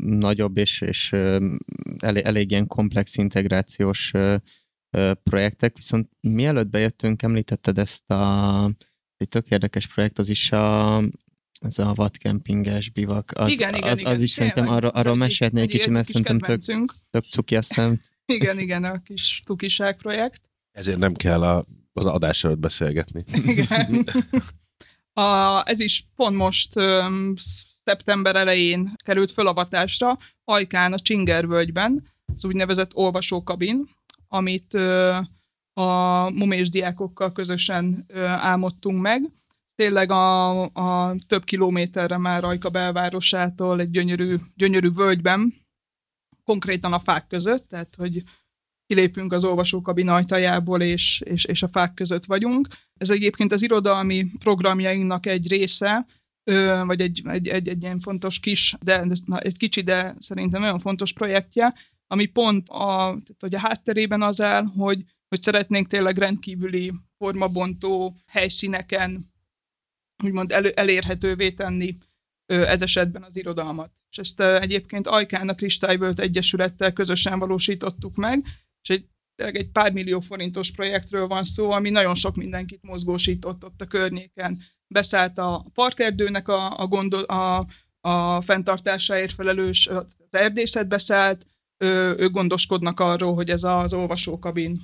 [0.00, 1.12] nagyobb és, és
[1.98, 4.12] elég, elég ilyen komplex integrációs
[5.22, 8.70] projektek, viszont mielőtt bejöttünk, említetted ezt a
[9.16, 11.02] egy tök érdekes projekt, az is a
[11.60, 13.32] ez a vadkempinges bivak.
[13.34, 14.12] Az, igen, igen, az, igen.
[14.12, 18.00] az is szerintem arról, arról mesélhetné egy kicsit, mert szerintem tök, tök cuki, azt hiszem.
[18.32, 20.40] Igen, igen, a kis tukiság projekt.
[20.72, 23.24] Ezért nem kell a, az adás előtt beszélgetni.
[23.32, 24.04] Igen.
[25.12, 27.34] A, ez is pont most um,
[27.84, 33.88] szeptember elején került fölavatásra, Ajkán a Csingervölgyben, az úgynevezett olvasókabin,
[34.28, 35.16] amit uh,
[35.72, 39.22] a mumés diákokkal közösen uh, álmodtunk meg.
[39.74, 45.54] Tényleg a, a több kilométerre már Ajka belvárosától egy gyönyörű, gyönyörű völgyben,
[46.48, 48.22] konkrétan a fák között, tehát hogy
[48.86, 52.68] kilépünk az olvasókabin ajtajából, és, és, és a fák között vagyunk.
[52.96, 56.06] Ez egyébként az irodalmi programjainknak egy része,
[56.84, 60.78] vagy egy, egy, egy, egy ilyen fontos kis, de na, egy kicsi, de szerintem nagyon
[60.78, 61.74] fontos projektje,
[62.06, 68.16] ami pont a, tehát, hogy a hátterében az áll, hogy, hogy szeretnénk tényleg rendkívüli formabontó
[68.26, 69.32] helyszíneken
[70.24, 71.96] úgymond elő, elérhetővé tenni
[72.46, 73.97] ez esetben az irodalmat.
[74.10, 78.44] És ezt egyébként Ajkán a Kristályvölt Egyesülettel közösen valósítottuk meg,
[78.82, 83.80] és egy, egy pár millió forintos projektről van szó, ami nagyon sok mindenkit mozgósított ott
[83.80, 84.62] a környéken.
[84.86, 87.66] Beszállt a parkerdőnek a, a, gondol, a,
[88.00, 91.46] a fenntartásáért felelős, az erdészet beszállt,
[92.16, 94.82] ők gondoskodnak arról, hogy ez az olvasókabin,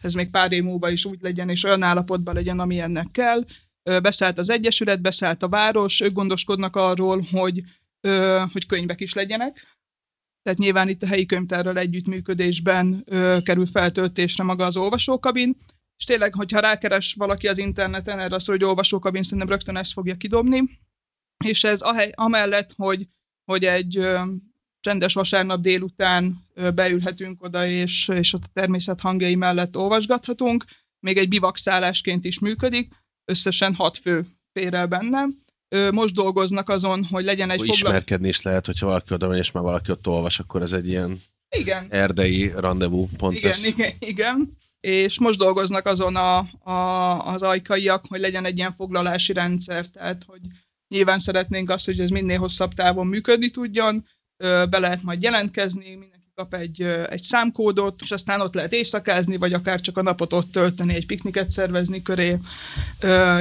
[0.00, 3.44] ez még pár év múlva is úgy legyen, és olyan állapotban legyen, ami ennek kell.
[3.82, 7.62] Beszállt az Egyesület, beszállt a város, ők gondoskodnak arról, hogy,
[8.52, 9.76] hogy könyvek is legyenek.
[10.42, 13.04] Tehát nyilván itt a helyi könyvtárral együttműködésben
[13.42, 15.56] kerül feltöltésre maga az olvasókabin,
[15.96, 20.14] és tényleg, hogyha rákeres valaki az interneten erre az, hogy olvasókabin, szerintem rögtön ezt fogja
[20.14, 20.80] kidobni,
[21.44, 23.08] és ez ahely, amellett, hogy,
[23.44, 24.06] hogy egy
[24.80, 30.64] csendes vasárnap délután beülhetünk oda, és, és ott a természet hangjai mellett olvasgathatunk.
[31.00, 32.92] Még egy bivakszállásként is működik,
[33.24, 34.86] összesen hat fő fér el
[35.90, 37.88] Most dolgoznak azon, hogy legyen egy foglalkozás.
[37.88, 40.88] Ismerkedni is lehet, hogyha valaki oda megy, és már valaki ott olvas, akkor ez egy
[40.88, 41.20] ilyen
[41.56, 41.86] igen.
[41.90, 43.66] erdei rendezvú pont igen, lesz.
[43.66, 44.56] Igen, igen.
[44.80, 46.38] És most dolgoznak azon a,
[46.70, 50.40] a, az ajkaiak, hogy legyen egy ilyen foglalási rendszer, tehát hogy
[50.88, 54.06] nyilván szeretnénk azt, hogy ez minél hosszabb távon működni tudjon,
[54.70, 59.52] be lehet majd jelentkezni, mindenki kap egy, egy számkódot, és aztán ott lehet éjszakázni, vagy
[59.52, 62.38] akár csak a napot ott tölteni, egy pikniket szervezni köré.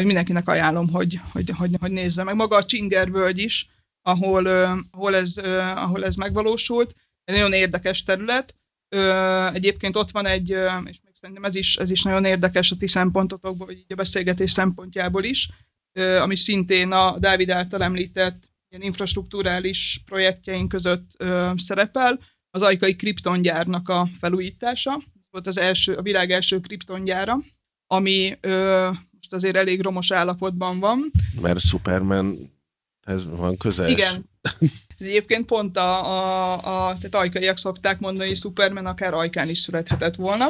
[0.04, 2.36] Mindenkinek ajánlom, hogy, hogy, hogy, hogy nézze meg.
[2.36, 3.70] Maga a Csingervölgy is,
[4.02, 4.46] ahol,
[4.92, 5.38] ahol, ez,
[5.76, 6.96] ahol ez megvalósult.
[7.24, 8.56] Egy nagyon érdekes terület.
[9.54, 10.50] Egyébként ott van egy,
[10.86, 13.96] és még szerintem ez is, ez is nagyon érdekes a ti szempontotokból, vagy így a
[13.96, 15.50] beszélgetés szempontjából is,
[16.22, 21.24] ami szintén a Dávid által említett ilyen infrastruktúrális projektjeink között
[21.56, 22.20] szerepel,
[22.56, 25.02] az ajkai kriptongyárnak a felújítása.
[25.30, 27.38] Volt az első, a világ első kriptongyára,
[27.88, 31.12] ami ö, most azért elég romos állapotban van.
[31.42, 32.54] Mert Superman
[33.02, 33.90] ez van közel.
[33.90, 34.30] Igen.
[34.98, 40.16] Egyébként pont a, a, a tehát ajkaiak szokták mondani, hogy Superman akár ajkán is születhetett
[40.16, 40.48] volna.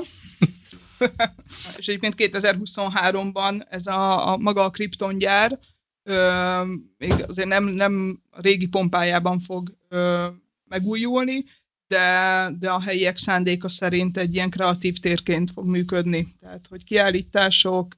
[1.77, 5.59] és egyébként 2023-ban ez a, a maga a kriptongyár,
[6.03, 6.63] ö,
[6.97, 10.27] még azért nem, nem a régi pompájában fog ö,
[10.67, 11.43] megújulni,
[11.87, 16.35] de, de a helyiek szándéka szerint egy ilyen kreatív térként fog működni.
[16.39, 17.95] Tehát, hogy kiállítások,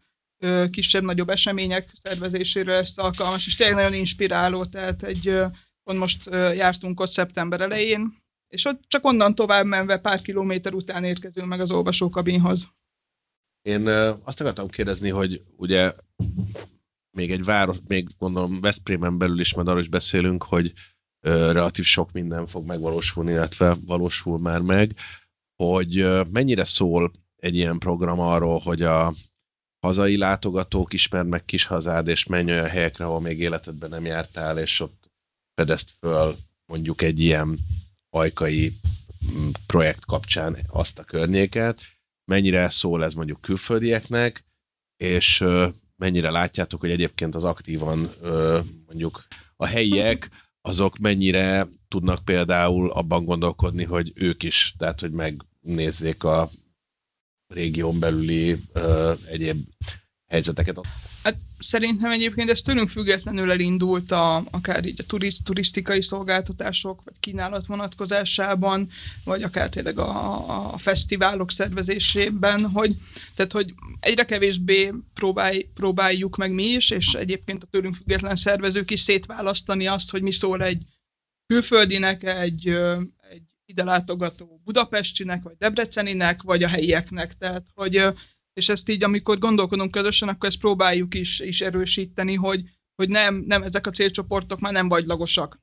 [0.69, 5.41] kisebb-nagyobb események szervezésére lesz alkalmas, és tényleg nagyon inspiráló, tehát egy,
[5.83, 11.03] pont most jártunk ott szeptember elején, és ott csak onnan tovább menve pár kilométer után
[11.03, 12.67] érkezünk meg az olvasókabinhoz.
[13.61, 13.87] Én
[14.23, 15.93] azt akartam kérdezni, hogy ugye
[17.17, 20.73] még egy város, még gondolom Veszprémen belül is, majd arról is beszélünk, hogy
[21.27, 24.95] relatív sok minden fog megvalósulni, illetve valósul már meg,
[25.63, 29.13] hogy mennyire szól egy ilyen program arról, hogy a
[29.79, 34.59] hazai látogatók ismerd meg kis hazád, és menj olyan helyekre, ahol még életedben nem jártál,
[34.59, 35.11] és ott
[35.53, 37.59] fedezt föl mondjuk egy ilyen
[38.09, 38.79] ajkai
[39.31, 41.81] mm, projekt kapcsán azt a környéket,
[42.31, 44.45] mennyire szól ez mondjuk külföldieknek,
[45.03, 45.43] és
[45.95, 48.13] mennyire látjátok, hogy egyébként az aktívan
[48.85, 50.29] mondjuk a helyiek,
[50.67, 56.49] azok mennyire tudnak például abban gondolkodni, hogy ők is, tehát hogy megnézzék a
[57.47, 59.67] régión belüli ö, egyéb
[60.27, 60.79] helyzeteket.
[61.23, 67.13] Hát szerintem egyébként ez tőlünk függetlenül elindult a, akár így a turist, turisztikai szolgáltatások, vagy
[67.19, 68.89] kínálat vonatkozásában,
[69.23, 72.95] vagy akár tényleg a, a fesztiválok szervezésében, hogy,
[73.35, 78.91] tehát, hogy egyre kevésbé próbálj, próbáljuk meg mi is, és egyébként a tőlünk független szervezők
[78.91, 80.83] is szétválasztani azt, hogy mi szól egy
[81.45, 82.67] külföldinek, egy,
[83.31, 87.37] egy ide látogató budapestinek, vagy debreceninek, vagy a helyieknek.
[87.37, 88.03] Tehát, hogy
[88.57, 92.61] és ezt így, amikor gondolkodunk közösen, akkor ezt próbáljuk is, is erősíteni, hogy,
[92.95, 95.59] hogy nem, nem, ezek a célcsoportok már nem vagylagosak.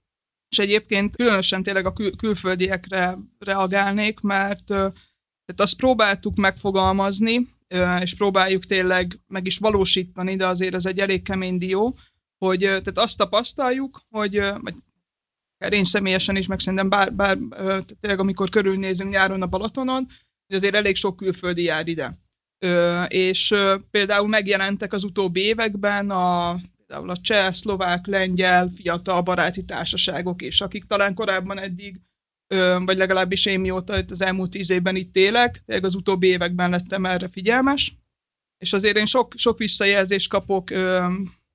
[0.48, 7.48] És egyébként különösen tényleg a kül- külföldiekre reagálnék, mert tehát azt próbáltuk megfogalmazni,
[8.00, 11.98] és próbáljuk tényleg meg is valósítani, de azért ez egy elég kemény dió,
[12.38, 14.74] hogy tehát azt tapasztaljuk, hogy vagy
[15.72, 17.38] én személyesen is, meg szerintem bár, bár
[18.00, 20.06] tényleg amikor körülnézünk nyáron a Balatonon,
[20.46, 22.23] hogy azért elég sok külföldi jár ide
[23.08, 23.54] és
[23.90, 30.60] például megjelentek az utóbbi években a, például a cseh, szlovák, lengyel, fiatal baráti társaságok is,
[30.60, 32.00] akik talán korábban eddig,
[32.84, 37.06] vagy legalábbis én mióta az elmúlt tíz évben itt élek, tényleg az utóbbi években lettem
[37.06, 37.96] erre figyelmes,
[38.58, 40.70] és azért én sok, sok visszajelzést kapok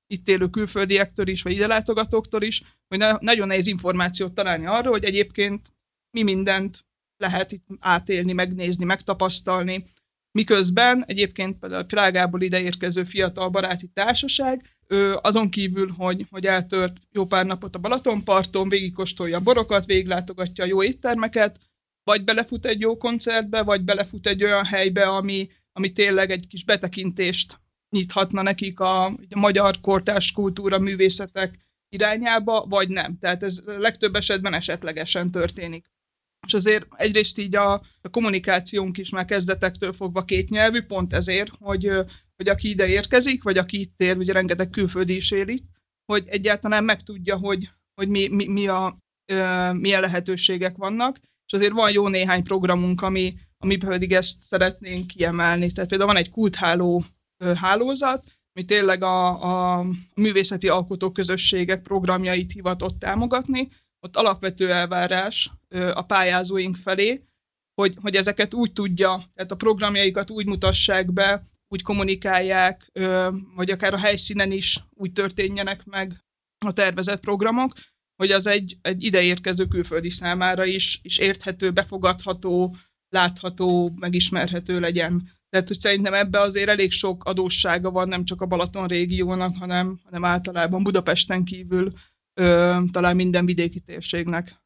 [0.06, 4.92] itt élő külföldiektől is, vagy ide látogatóktól is, hogy na- nagyon nehéz információt találni arról,
[4.92, 5.72] hogy egyébként
[6.10, 6.84] mi mindent
[7.16, 9.84] lehet itt átélni, megnézni, megtapasztalni,
[10.32, 14.76] Miközben egyébként például Prágából ideérkező fiatal baráti társaság,
[15.20, 20.66] azon kívül, hogy, hogy eltört jó pár napot a Balatonparton, végigkóstolja a borokat, végiglátogatja a
[20.66, 21.58] jó éttermeket,
[22.04, 26.64] vagy belefut egy jó koncertbe, vagy belefut egy olyan helybe, ami, ami tényleg egy kis
[26.64, 33.18] betekintést nyithatna nekik a, a magyar kortárs kultúra művészetek irányába, vagy nem.
[33.18, 35.86] Tehát ez legtöbb esetben esetlegesen történik.
[36.46, 41.90] És azért egyrészt így a, a kommunikációnk is már kezdetektől fogva kétnyelvű, pont ezért, hogy,
[42.36, 45.64] hogy aki ide érkezik, vagy aki itt ér, ugye rengeteg külföldi is él itt,
[46.12, 48.98] hogy egyáltalán megtudja, hogy, hogy mi, mi, mi a,
[49.72, 55.72] milyen lehetőségek vannak, és azért van jó néhány programunk, ami, ami pedig ezt szeretnénk kiemelni.
[55.72, 57.04] Tehát például van egy kultháló
[57.54, 63.68] hálózat, ami tényleg a, a művészeti alkotóközösségek programjait hivatott támogatni.
[64.00, 65.50] Ott alapvető elvárás
[65.92, 67.24] a pályázóink felé,
[67.74, 72.90] hogy, hogy ezeket úgy tudja, tehát a programjaikat úgy mutassák be, úgy kommunikálják,
[73.54, 76.24] vagy akár a helyszínen is úgy történjenek meg
[76.66, 77.72] a tervezett programok,
[78.16, 82.76] hogy az egy, egy ideérkező külföldi számára is, is érthető, befogadható,
[83.08, 85.30] látható, megismerhető legyen.
[85.48, 90.00] Tehát, hogy szerintem ebbe azért elég sok adóssága van, nem csak a Balaton régiónak, hanem,
[90.04, 91.90] hanem általában Budapesten kívül
[92.34, 94.62] ö, talán minden vidéki térségnek.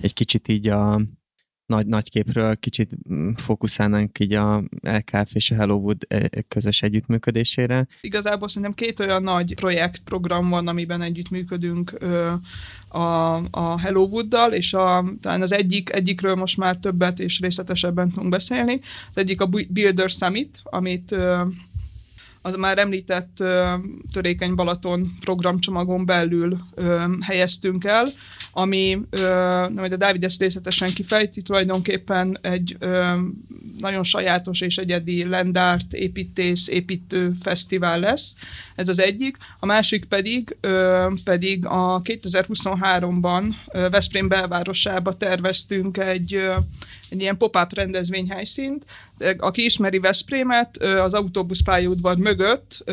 [0.00, 1.00] Egy kicsit így a
[1.66, 7.86] nagy, nagy képről kicsit mm, fókuszálnánk így a LKF és a Hellowood e, közös együttműködésére.
[8.00, 12.32] Igazából szerintem két olyan nagy projekt, program van, amiben együttműködünk ö,
[12.88, 18.30] a, a Hellowooddal, és a, talán az egyik, egyikről most már többet és részletesebben tudunk
[18.30, 18.80] beszélni.
[19.10, 21.42] Az egyik a Builder Summit, amit ö,
[22.46, 23.42] az már említett
[24.12, 26.58] Törékeny Balaton programcsomagon belül
[27.20, 28.06] helyeztünk el,
[28.52, 32.76] ami, ö, majd a Dávid ezt részletesen kifejti, tulajdonképpen egy
[33.78, 38.34] nagyon sajátos és egyedi lendárt építész, építő fesztivál lesz.
[38.74, 39.36] Ez az egyik.
[39.58, 40.56] A másik pedig,
[41.24, 46.44] pedig a 2023-ban ö, Veszprém belvárosába terveztünk egy,
[47.10, 48.84] egy ilyen pop-up rendezvényhelyszínt.
[49.38, 52.84] Aki ismeri Veszprémet, az autóbuszpályaudvar mögött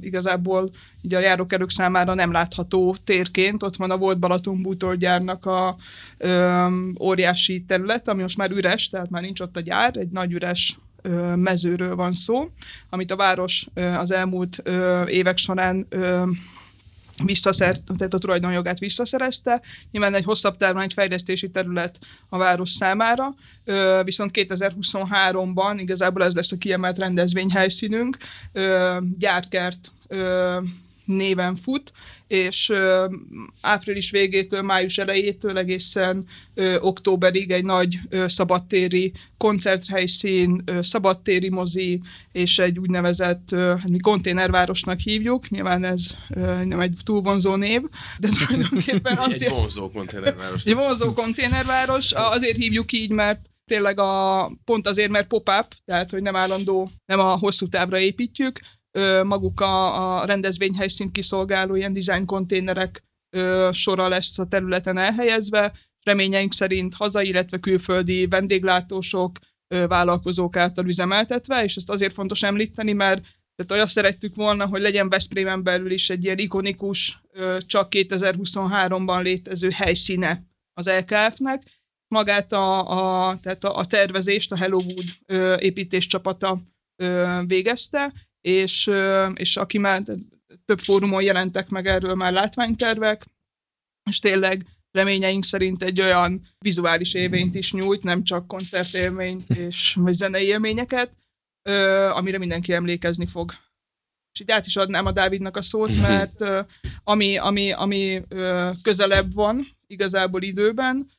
[0.00, 0.70] igazából
[1.02, 5.76] így a járókerők számára nem látható térként, ott van a volt Balaton bútorgyárnak a
[6.18, 6.66] ö,
[7.00, 10.78] óriási terület, ami most már üres, tehát már nincs ott a gyár, egy nagy üres
[11.34, 12.50] mezőről van szó,
[12.88, 14.62] amit a város az elmúlt
[15.06, 15.86] évek során
[17.24, 19.62] visszaszert, tehát a tulajdonjogát visszaszerezte.
[19.90, 23.34] Nyilván egy hosszabb távon egy fejlesztési terület a város számára,
[24.04, 28.16] viszont 2023-ban igazából ez lesz a kiemelt rendezvényhelyszínünk,
[29.18, 29.92] gyárkert
[31.04, 31.92] néven fut,
[32.30, 32.72] és
[33.60, 36.26] április végétől, május elejétől egészen
[36.80, 42.00] októberig egy nagy szabadtéri koncerthelyszín, szabadtéri mozi,
[42.32, 46.06] és egy úgynevezett, hát mi konténervárosnak hívjuk, nyilván ez
[46.64, 47.82] nem egy túl vonzó név,
[48.18, 49.42] de tulajdonképpen azt...
[49.42, 50.64] egy vonzó konténerváros.
[50.64, 56.22] Egy vonzó konténerváros, azért hívjuk így, mert tényleg a, pont azért, mert pop-up, tehát hogy
[56.22, 58.60] nem állandó, nem a hosszú távra építjük,
[59.24, 63.04] maguk a, a rendezvényhelyszínt kiszolgáló ilyen design konténerek
[63.72, 65.72] sora lesz a területen elhelyezve.
[66.02, 73.24] Reményeink szerint haza, illetve külföldi vendéglátósok, vállalkozók által üzemeltetve, és ezt azért fontos említeni, mert
[73.66, 77.20] tehát azt szerettük volna, hogy legyen Veszprémen belül is egy ilyen ikonikus,
[77.58, 81.62] csak 2023-ban létező helyszíne az LKF-nek.
[82.14, 85.04] Magát a, a, tehát a, a tervezést a Hellowood
[85.58, 86.60] építés csapata
[87.46, 88.90] végezte, és,
[89.34, 90.02] és aki már
[90.64, 93.26] több fórumon jelentek meg erről már látványtervek,
[94.10, 100.14] és tényleg reményeink szerint egy olyan vizuális élményt is nyújt, nem csak koncertélményt és vagy
[100.14, 101.12] zenei élményeket,
[102.12, 103.52] amire mindenki emlékezni fog.
[104.32, 106.44] És így át is adnám a Dávidnak a szót, mert
[107.04, 108.22] ami, ami, ami
[108.82, 111.10] közelebb van igazából időben,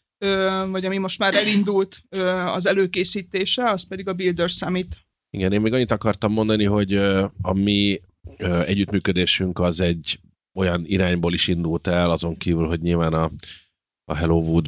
[0.67, 2.01] vagy ami most már elindult
[2.45, 6.95] az előkészítése, az pedig a Builder Summit igen, én még annyit akartam mondani, hogy
[7.41, 7.99] a mi
[8.65, 10.19] együttműködésünk az egy
[10.53, 13.31] olyan irányból is indult el, azon kívül, hogy nyilván a,
[14.05, 14.61] a Hello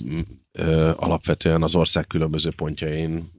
[0.95, 3.31] alapvetően az ország különböző pontjain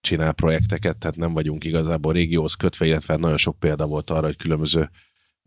[0.00, 4.36] csinál projekteket, tehát nem vagyunk igazából régióhoz kötve, illetve nagyon sok példa volt arra, hogy
[4.36, 4.90] különböző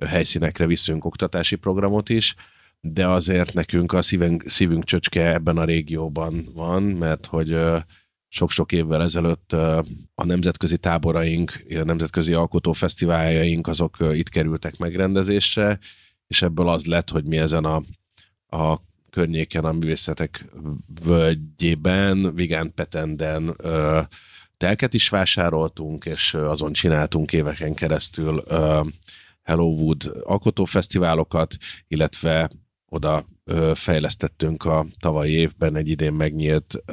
[0.06, 2.36] helyszínekre viszünk oktatási programot is,
[2.80, 7.58] de azért nekünk a szívünk, szívünk csöcske ebben a régióban van, mert hogy
[8.34, 9.54] sok-sok évvel ezelőtt
[10.16, 15.80] a nemzetközi táboraink, a nemzetközi alkotófesztiváljaink azok itt kerültek megrendezésre,
[16.28, 17.84] és ebből az lett, hogy mi ezen a,
[18.58, 20.46] a környéken, a művészetek
[21.04, 23.56] völgyében, Vigán Petenden
[24.58, 28.44] telket is vásároltunk, és azon csináltunk éveken keresztül
[29.44, 31.56] Hellowood alkotófesztiválokat,
[31.88, 32.50] illetve
[32.86, 33.28] oda
[33.74, 36.84] fejlesztettünk a tavalyi évben egy idén megnyílt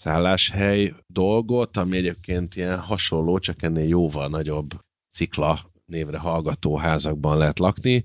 [0.00, 4.70] szálláshely dolgot, ami egyébként ilyen hasonló, csak ennél jóval nagyobb
[5.12, 8.02] cikla névre hallgató házakban lehet lakni.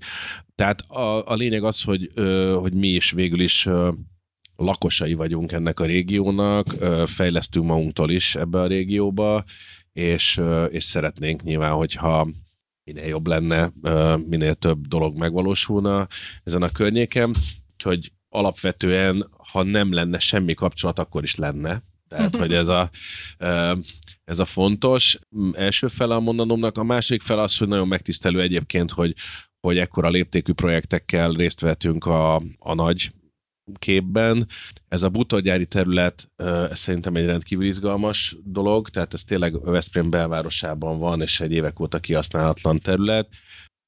[0.54, 2.12] Tehát a, a lényeg az, hogy,
[2.54, 3.68] hogy mi is végül is
[4.56, 6.66] lakosai vagyunk ennek a régiónak,
[7.06, 9.44] fejlesztünk magunktól is ebbe a régióba,
[9.92, 10.40] és,
[10.70, 12.28] és szeretnénk nyilván, hogyha
[12.84, 13.72] minél jobb lenne,
[14.28, 16.06] minél több dolog megvalósulna
[16.44, 17.34] ezen a környéken,
[17.82, 21.82] hogy alapvetően, ha nem lenne semmi kapcsolat, akkor is lenne.
[22.08, 22.90] Tehát, hogy ez a,
[24.24, 25.18] ez a fontos.
[25.52, 29.14] Első fele a mondanomnak, a másik fel az, hogy nagyon megtisztelő egyébként, hogy,
[29.60, 33.10] hogy ekkora léptékű projektekkel részt vettünk a, a nagy
[33.78, 34.46] képben.
[34.88, 40.98] Ez a bútorgyári terület ez szerintem egy rendkívül izgalmas dolog, tehát ez tényleg Veszprém belvárosában
[40.98, 43.28] van, és egy évek óta kihasználatlan terület.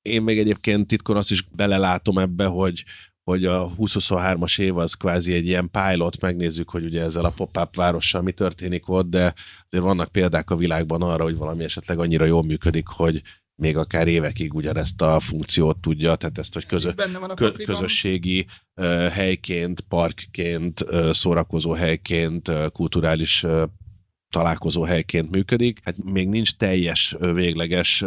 [0.02, 2.84] Én még egyébként titkon azt is belelátom ebbe, hogy,
[3.28, 7.76] hogy a 2023-as év az kvázi egy ilyen pilot, megnézzük, hogy ugye ezzel a pop-up
[7.76, 9.34] várossal mi történik ott, de
[9.68, 13.22] azért vannak példák a világban arra, hogy valami esetleg annyira jól működik, hogy
[13.54, 16.90] még akár évekig ugyanezt a funkciót tudja, tehát ezt, hogy közö,
[17.34, 23.62] kö, közösségi uh, helyként, parkként, uh, szórakozó helyként, uh, kulturális uh,
[24.28, 25.80] találkozó helyként működik.
[25.84, 28.04] Hát még nincs teljes, végleges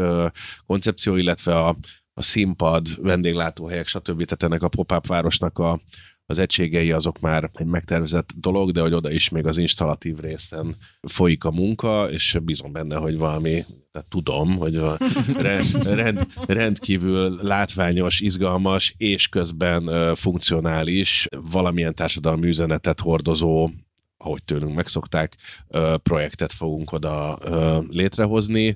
[0.65, 1.78] koncepció, illetve a
[2.14, 4.24] a színpad, vendéglátóhelyek, stb.
[4.24, 5.80] Tehát ennek a pop-up városnak a,
[6.26, 10.76] az egységei azok már egy megtervezett dolog, de hogy oda is még az installatív részen
[11.01, 14.97] folyik a munka, és bízom benne, hogy valami, tehát tudom, hogy a
[15.38, 23.70] rend, rend, rendkívül látványos, izgalmas, és közben funkcionális, valamilyen társadalmi üzenetet hordozó
[24.24, 25.36] ahogy tőlünk megszokták,
[26.03, 27.38] projektet fogunk oda
[27.89, 28.76] létrehozni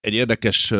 [0.00, 0.72] egy érdekes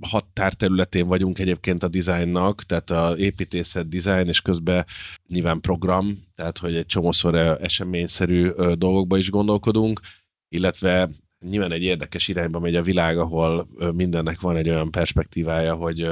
[0.00, 4.84] határterületén vagyunk egyébként a dizájnnak, tehát a építészet, dizájn, és közben
[5.28, 10.00] nyilván program, tehát hogy egy csomószor eseményszerű dolgokba is gondolkodunk,
[10.48, 11.10] illetve
[11.40, 16.08] nyilván egy érdekes irányba megy a világ, ahol mindennek van egy olyan perspektívája, hogy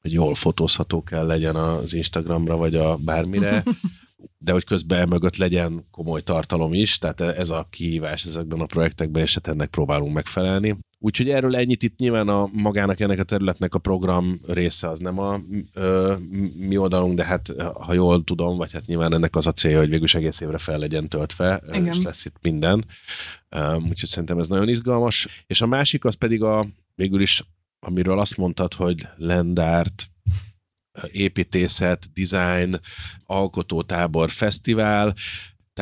[0.00, 3.64] hogy jól fotózható kell legyen az Instagramra, vagy a bármire,
[4.44, 9.22] de hogy közben mögött legyen komoly tartalom is, tehát ez a kihívás ezekben a projektekben,
[9.22, 10.78] és hát ennek próbálunk megfelelni.
[11.02, 15.18] Úgyhogy erről ennyit itt nyilván a magának ennek a területnek a program része az nem
[15.18, 15.40] a
[15.72, 16.16] ö,
[16.56, 19.88] mi oldalunk, de hát ha jól tudom, vagy hát nyilván ennek az a célja, hogy
[19.88, 21.86] végül egész évre fel legyen töltve, Igen.
[21.86, 22.84] és lesz itt minden.
[23.74, 25.44] Úgyhogy szerintem ez nagyon izgalmas.
[25.46, 27.44] És a másik az pedig a végül is,
[27.78, 30.10] amiről azt mondtad, hogy Lendárt
[31.10, 32.80] építészet, design,
[33.26, 35.14] alkotótábor, fesztivál,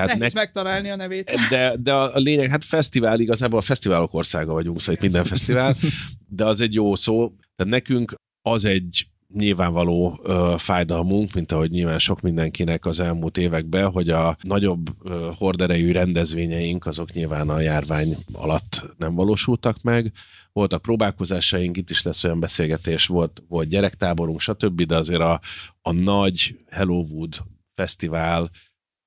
[0.05, 0.41] tehát Nehéz ne...
[0.41, 1.31] megtalálni a nevét.
[1.51, 5.75] De, de a lényeg, hát fesztivál, igazából a fesztiválok országa vagyunk, szóval itt minden fesztivál,
[6.39, 7.33] de az egy jó szó.
[7.57, 13.91] Tehát nekünk az egy nyilvánvaló ö, fájdalmunk, mint ahogy nyilván sok mindenkinek az elmúlt években,
[13.91, 20.13] hogy a nagyobb ö, horderejű rendezvényeink azok nyilván a járvány alatt nem valósultak meg.
[20.53, 25.41] Voltak próbálkozásaink, itt is lesz olyan beszélgetés, volt, volt gyerektáborunk, stb., de azért a,
[25.83, 27.37] a nagy Hellowood
[27.75, 28.51] fesztivál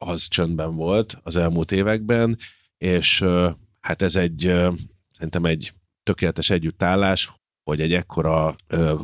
[0.06, 2.38] az csöndben volt az elmúlt években,
[2.78, 3.26] és
[3.80, 4.40] hát ez egy
[5.12, 5.74] szerintem egy
[6.04, 7.32] tökéletes együttállás,
[7.64, 8.56] hogy egy ekkora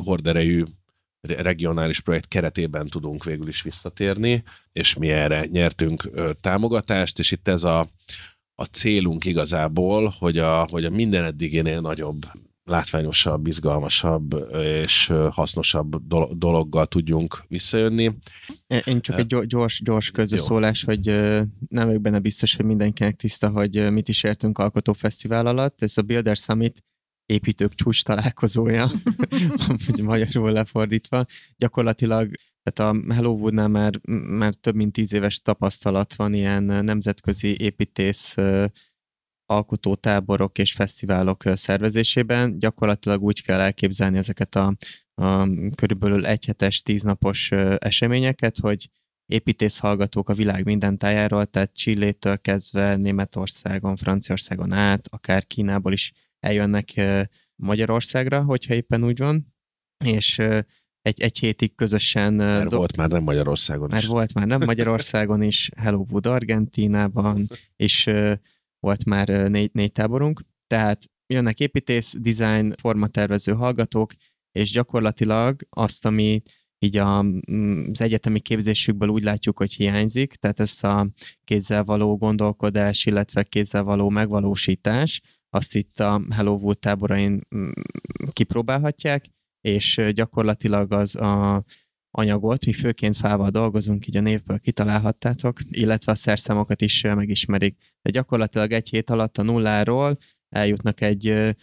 [0.04, 0.64] horderejű
[1.20, 4.42] regionális projekt keretében tudunk végül is visszatérni,
[4.72, 7.88] és mi erre nyertünk támogatást, és itt ez a,
[8.54, 12.26] a célunk igazából, hogy a, hogy a minden eddigénél nagyobb
[12.68, 16.06] látványosabb, izgalmasabb és hasznosabb
[16.38, 18.14] dologgal tudjunk visszajönni.
[18.84, 21.06] Én csak egy gyors, gyors közbeszólás, hogy
[21.68, 25.82] nem vagyok benne biztos, hogy mindenkinek tiszta, hogy mit is értünk Alkotófesztivál alatt.
[25.82, 26.84] Ez a Builder Summit
[27.26, 28.90] építők csúcs találkozója,
[30.02, 31.24] magyarul lefordítva.
[31.56, 32.30] Gyakorlatilag
[32.62, 38.34] tehát a Hellowoodnál már, már több mint tíz éves tapasztalat van ilyen nemzetközi építész
[39.50, 42.58] alkotótáborok és fesztiválok szervezésében.
[42.58, 44.74] Gyakorlatilag úgy kell elképzelni ezeket a,
[45.14, 48.90] a körülbelül egyhetes, tíznapos eseményeket, hogy
[49.26, 56.12] építész hallgatók a világ minden tájáról, tehát Csillétől kezdve Németországon, Franciaországon át, akár Kínából is
[56.40, 57.00] eljönnek
[57.56, 59.54] Magyarországra, hogyha éppen úgy van,
[60.04, 60.38] és
[61.02, 62.34] egy, egy hétig közösen...
[62.34, 67.50] Mert do- volt már nem Magyarországon Mert volt már nem Magyarországon is, Hello Wood Argentínában,
[67.76, 68.10] és
[68.80, 74.12] volt már négy, négy táborunk, tehát jönnek építész, design, formatervező hallgatók,
[74.52, 76.42] és gyakorlatilag azt, ami
[76.78, 81.08] így a, mm, az egyetemi képzésükből úgy látjuk, hogy hiányzik, tehát ez a
[81.44, 85.20] kézzel való gondolkodás, illetve kézzel való megvalósítás,
[85.50, 87.68] azt itt a Hello Wood táborain mm,
[88.32, 89.24] kipróbálhatják,
[89.60, 91.64] és gyakorlatilag az a
[92.18, 97.76] anyagot, mi főként fával dolgozunk, így a névből kitalálhattátok, illetve a szerszámokat is megismerik.
[98.02, 101.54] De gyakorlatilag egy hét alatt a nulláról eljutnak egy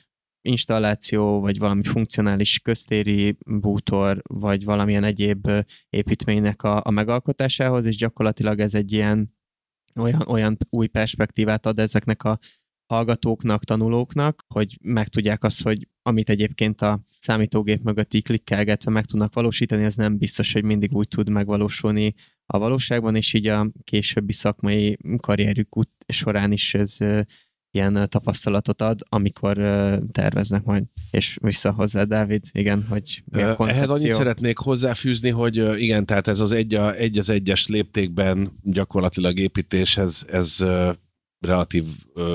[0.41, 5.49] installáció, vagy valami funkcionális köztéri bútor, vagy valamilyen egyéb
[5.89, 9.33] építménynek a, a megalkotásához, és gyakorlatilag ez egy ilyen
[9.95, 12.39] olyan, olyan új perspektívát ad ezeknek a
[12.85, 19.33] hallgatóknak, tanulóknak, hogy megtudják azt, hogy amit egyébként a számítógép mögött így klikkelgetve meg tudnak
[19.33, 22.13] valósítani, ez nem biztos, hogy mindig úgy tud megvalósulni
[22.45, 26.97] a valóságban, és így a későbbi szakmai karrierük út során is ez
[27.71, 29.57] ilyen tapasztalatot ad, amikor
[30.11, 30.83] terveznek majd.
[31.11, 33.83] És vissza hozzá, Dávid, igen, hogy mi a koncepció.
[33.83, 38.51] Ehhez annyit szeretnék hozzáfűzni, hogy igen, tehát ez az egy, a, egy az egyes léptékben
[38.63, 40.57] gyakorlatilag építés, ez, ez
[41.45, 41.85] relatív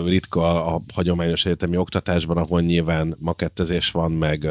[0.05, 4.49] ritka a hagyományos egyetemi oktatásban, ahol nyilván makettezés van, meg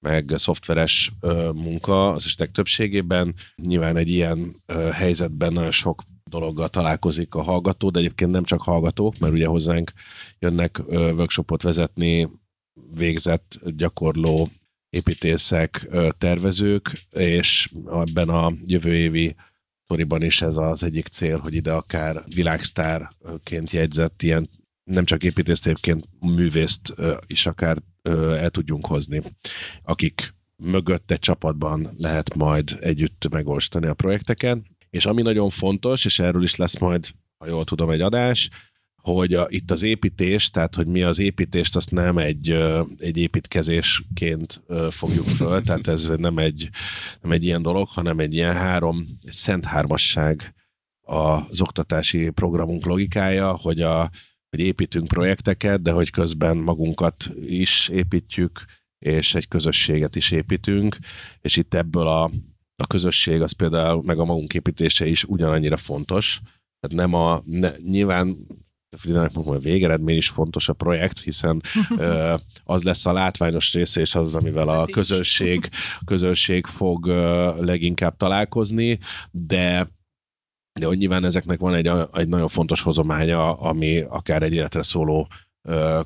[0.00, 1.12] meg szoftveres
[1.54, 3.34] munka az estek többségében.
[3.56, 4.62] Nyilván egy ilyen
[4.92, 9.92] helyzetben nagyon sok dologgal találkozik a hallgató, de egyébként nem csak hallgatók, mert ugye hozzánk
[10.38, 12.28] jönnek workshopot vezetni
[12.94, 14.48] végzett, gyakorló
[14.90, 19.34] építészek, tervezők, és ebben a jövő évi
[19.88, 24.48] Toriban is ez az egyik cél, hogy ide akár világsztárként jegyzett ilyen
[24.84, 26.94] nem csak építésztépként művészt
[27.26, 29.22] is akár el tudjunk hozni,
[29.82, 34.76] akik mögött egy csapatban lehet majd együtt megosztani a projekteken.
[34.90, 38.50] És ami nagyon fontos, és erről is lesz majd, ha jól tudom, egy adás,
[39.12, 42.50] hogy a, itt az építés, tehát hogy mi az építést, azt nem egy,
[42.98, 46.68] egy építkezésként fogjuk föl, tehát ez nem egy,
[47.20, 50.54] nem egy ilyen dolog, hanem egy ilyen három, egy szent hármasság
[51.00, 54.10] az oktatási programunk logikája, hogy, a,
[54.50, 58.64] hogy építünk projekteket, de hogy közben magunkat is építjük,
[58.98, 60.96] és egy közösséget is építünk,
[61.40, 62.24] és itt ebből a,
[62.76, 66.40] a közösség, az például meg a magunk építése is ugyanannyira fontos.
[66.80, 68.46] Tehát nem a, ne, nyilván
[68.96, 71.62] Fridának mondom, a végeredmény is fontos a projekt, hiszen
[72.64, 75.68] az lesz a látványos része, és az, amivel a hát közönség,
[76.04, 77.06] közönség fog
[77.58, 78.98] leginkább találkozni,
[79.30, 79.96] de
[80.78, 85.28] de hogy nyilván ezeknek van egy, egy nagyon fontos hozománya, ami akár egy életre szóló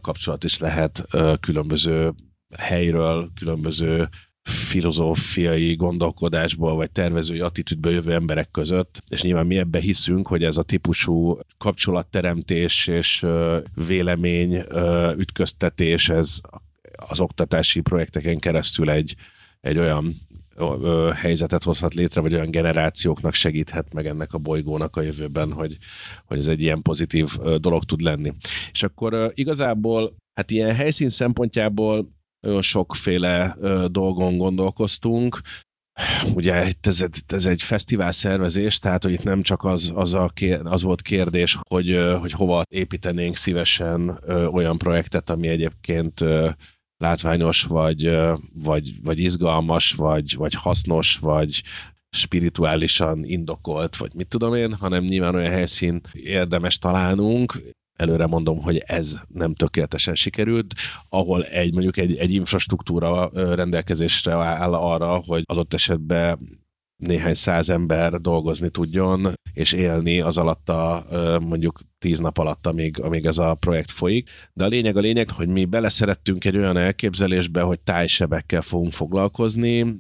[0.01, 1.07] kapcsolat is lehet
[1.41, 2.15] különböző
[2.59, 4.09] helyről, különböző
[4.43, 10.57] filozófiai gondolkodásból, vagy tervezői attitűdből jövő emberek között, és nyilván mi ebbe hiszünk, hogy ez
[10.57, 13.27] a típusú kapcsolatteremtés és
[13.75, 14.63] vélemény
[15.17, 16.41] ütköztetés, ez
[16.97, 19.15] az oktatási projekteken keresztül egy,
[19.61, 20.15] egy olyan
[21.15, 25.77] helyzetet hozhat létre, vagy olyan generációknak segíthet meg ennek a bolygónak a jövőben, hogy,
[26.25, 28.33] hogy ez egy ilyen pozitív dolog tud lenni.
[28.73, 32.09] És akkor igazából, hát ilyen helyszín szempontjából
[32.47, 35.41] nagyon sokféle ö, dolgon gondolkoztunk.
[36.35, 40.31] Ugye ez, ez egy fesztivál szervezés, tehát hogy itt nem csak az, az, a,
[40.63, 44.19] az volt kérdés, hogy, hogy hova építenénk szívesen
[44.53, 46.49] olyan projektet, ami egyébként ö,
[46.97, 48.19] látványos, vagy,
[48.55, 51.63] vagy, vagy izgalmas, vagy, vagy hasznos, vagy
[52.17, 57.63] spirituálisan indokolt, vagy mit tudom én, hanem nyilván olyan helyszín érdemes találnunk,
[57.99, 60.75] előre mondom, hogy ez nem tökéletesen sikerült,
[61.09, 66.39] ahol egy mondjuk egy, egy infrastruktúra rendelkezésre áll arra, hogy adott esetben
[67.03, 71.07] néhány száz ember dolgozni tudjon, és élni az alatt a
[71.41, 74.31] mondjuk tíz nap alatt, amíg, amíg ez a projekt folyik.
[74.53, 79.99] De a lényeg a lényeg, hogy mi beleszerettünk egy olyan elképzelésbe, hogy tájsebekkel fogunk foglalkozni.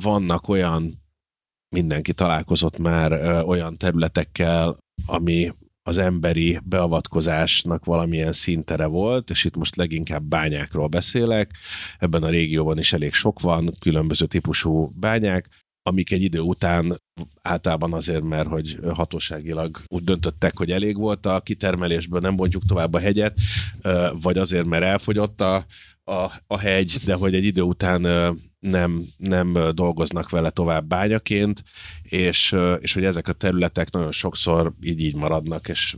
[0.00, 1.02] Vannak olyan,
[1.74, 3.12] mindenki találkozott már
[3.44, 5.52] olyan területekkel, ami
[5.82, 11.50] az emberi beavatkozásnak valamilyen szintere volt, és itt most leginkább bányákról beszélek.
[11.98, 15.48] Ebben a régióban is elég sok van, különböző típusú bányák,
[15.82, 17.00] amik egy idő után
[17.42, 22.94] általában azért, mert hogy hatóságilag úgy döntöttek, hogy elég volt a kitermelésből, nem bontjuk tovább
[22.94, 23.38] a hegyet,
[24.22, 25.64] vagy azért, mert elfogyott a,
[26.12, 28.00] a, a hegy, de hogy egy idő után
[28.58, 31.62] nem, nem dolgoznak vele tovább bányaként,
[32.02, 35.96] és, és hogy ezek a területek nagyon sokszor így így maradnak, és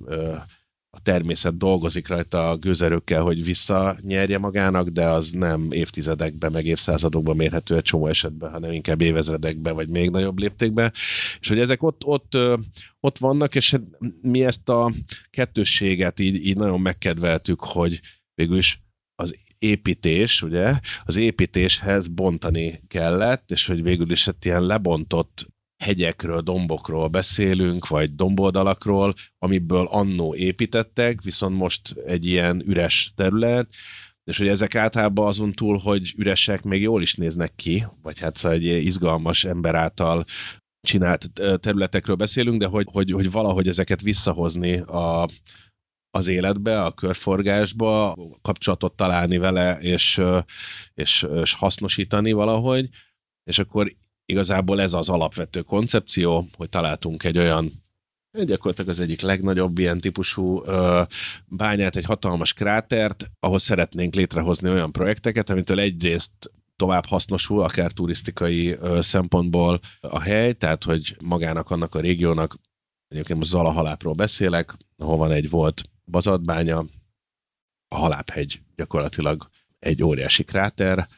[0.90, 7.36] a természet dolgozik rajta a gőzerőkkel, hogy visszanyerje magának, de az nem évtizedekben, meg évszázadokban
[7.36, 10.92] mérhető egy csomó esetben, hanem inkább évezredekben, vagy még nagyobb léptékben.
[11.40, 12.38] És hogy ezek ott, ott,
[13.00, 13.76] ott vannak, és
[14.22, 14.92] mi ezt a
[15.30, 18.00] kettősséget így, így nagyon megkedveltük, hogy
[18.34, 18.83] végül is
[19.64, 25.46] építés, ugye, az építéshez bontani kellett, és hogy végül is egy ilyen lebontott
[25.84, 33.68] hegyekről, dombokról beszélünk, vagy domboldalakról, amiből annó építettek, viszont most egy ilyen üres terület,
[34.24, 38.36] és hogy ezek általában azon túl, hogy üresek, még jól is néznek ki, vagy hát
[38.36, 40.24] szóval egy izgalmas ember által
[40.80, 45.28] csinált területekről beszélünk, de hogy, hogy, hogy valahogy ezeket visszahozni a,
[46.14, 50.20] az életbe, a körforgásba, kapcsolatot találni vele, és,
[50.94, 52.88] és, és hasznosítani valahogy,
[53.44, 53.92] és akkor
[54.26, 57.72] igazából ez az alapvető koncepció, hogy találtunk egy olyan
[58.32, 61.02] gyakorlatilag az egyik legnagyobb ilyen típusú ö,
[61.46, 66.32] bányát, egy hatalmas krátert, ahol szeretnénk létrehozni olyan projekteket, amitől egyrészt
[66.76, 72.58] tovább hasznosul, akár turisztikai ö, szempontból a hely, tehát hogy magának, annak a régiónak,
[73.08, 76.84] egyébként most Zalahalápról beszélek, ahol van egy volt bazadbánya,
[77.88, 79.48] a Haláphegy gyakorlatilag
[79.78, 81.08] egy óriási kráter,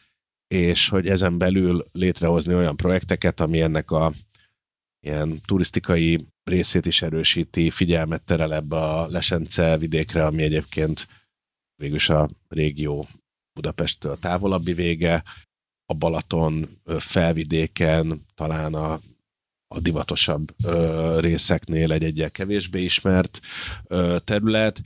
[0.47, 4.13] és hogy ezen belül létrehozni olyan projekteket, ami ennek a
[5.01, 11.09] ilyen turisztikai részét is erősíti, figyelmet terel ebbe a Lesence vidékre, ami egyébként
[11.75, 13.09] végülis a régió
[13.53, 15.23] Budapesttől távolabbi vége,
[15.87, 19.01] a Balaton felvidéken, talán a,
[19.69, 23.41] a divatosabb ö, részeknél egy egyel kevésbé ismert
[23.87, 24.83] ö, terület,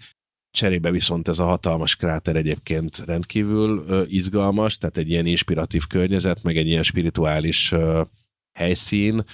[0.50, 6.42] Cserébe viszont ez a hatalmas kráter egyébként rendkívül ö, izgalmas, tehát egy ilyen inspiratív környezet,
[6.42, 8.02] meg egy ilyen spirituális ö,
[8.58, 9.24] helyszín,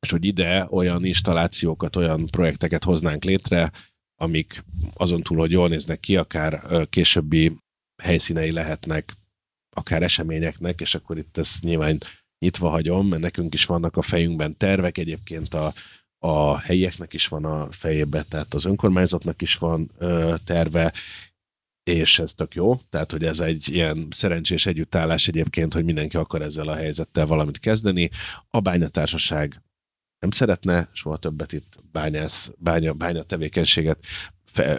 [0.00, 3.72] és hogy ide olyan installációkat, olyan projekteket hoznánk létre,
[4.20, 7.56] amik azon túl, hogy jól néznek ki, akár ö, későbbi
[8.02, 9.16] helyszínei lehetnek,
[9.76, 11.98] akár eseményeknek, és akkor itt ezt nyilván
[12.40, 15.74] nyitva hagyom, mert nekünk is vannak a fejünkben tervek, egyébként a
[16.22, 20.92] a helyieknek is van a fejében, tehát az önkormányzatnak is van ö, terve,
[21.82, 26.42] és ez tök jó, tehát hogy ez egy ilyen szerencsés együttállás egyébként, hogy mindenki akar
[26.42, 28.10] ezzel a helyzettel valamit kezdeni.
[28.48, 29.62] A bányatársaság
[30.18, 34.06] nem szeretne soha többet itt bányász, bánya, bánya tevékenységet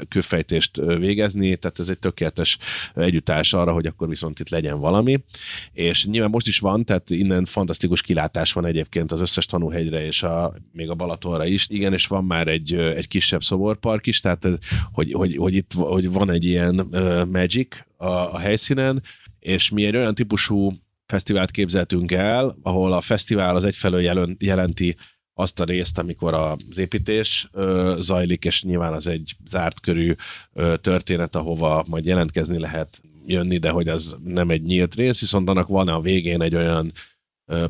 [0.07, 2.57] kőfejtést végezni, tehát ez egy tökéletes
[2.95, 5.23] együttállás arra, hogy akkor viszont itt legyen valami.
[5.73, 10.23] És nyilván most is van, tehát innen fantasztikus kilátás van egyébként az összes tanúhegyre és
[10.23, 11.67] a, még a Balatonra is.
[11.69, 14.47] Igen, és van már egy, egy kisebb szoborpark is, tehát
[14.91, 19.01] hogy, hogy, hogy itt hogy van egy ilyen uh, magic a, a helyszínen,
[19.39, 20.73] és mi egy olyan típusú
[21.05, 24.95] fesztivált képzeltünk el, ahol a fesztivál az egyfelől jelenti
[25.33, 30.15] azt a részt, amikor az építés ö, zajlik, és nyilván az egy zárt körű
[30.53, 35.49] ö, történet, ahova majd jelentkezni lehet jönni, de hogy az nem egy nyílt rész, viszont
[35.49, 36.91] annak van a végén egy olyan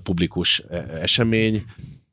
[0.04, 1.64] publikus e, esemény,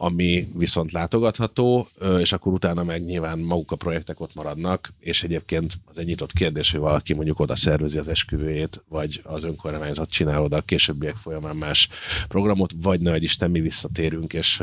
[0.00, 1.88] ami viszont látogatható,
[2.18, 6.32] és akkor utána meg nyilván maguk a projektek ott maradnak, és egyébként az egy nyitott
[6.32, 11.16] kérdés, hogy valaki mondjuk oda szervezi az esküvőjét, vagy az önkormányzat csinál oda a későbbiek
[11.16, 11.88] folyamán más
[12.28, 14.62] programot, vagy ne, Isten mi visszatérünk, és,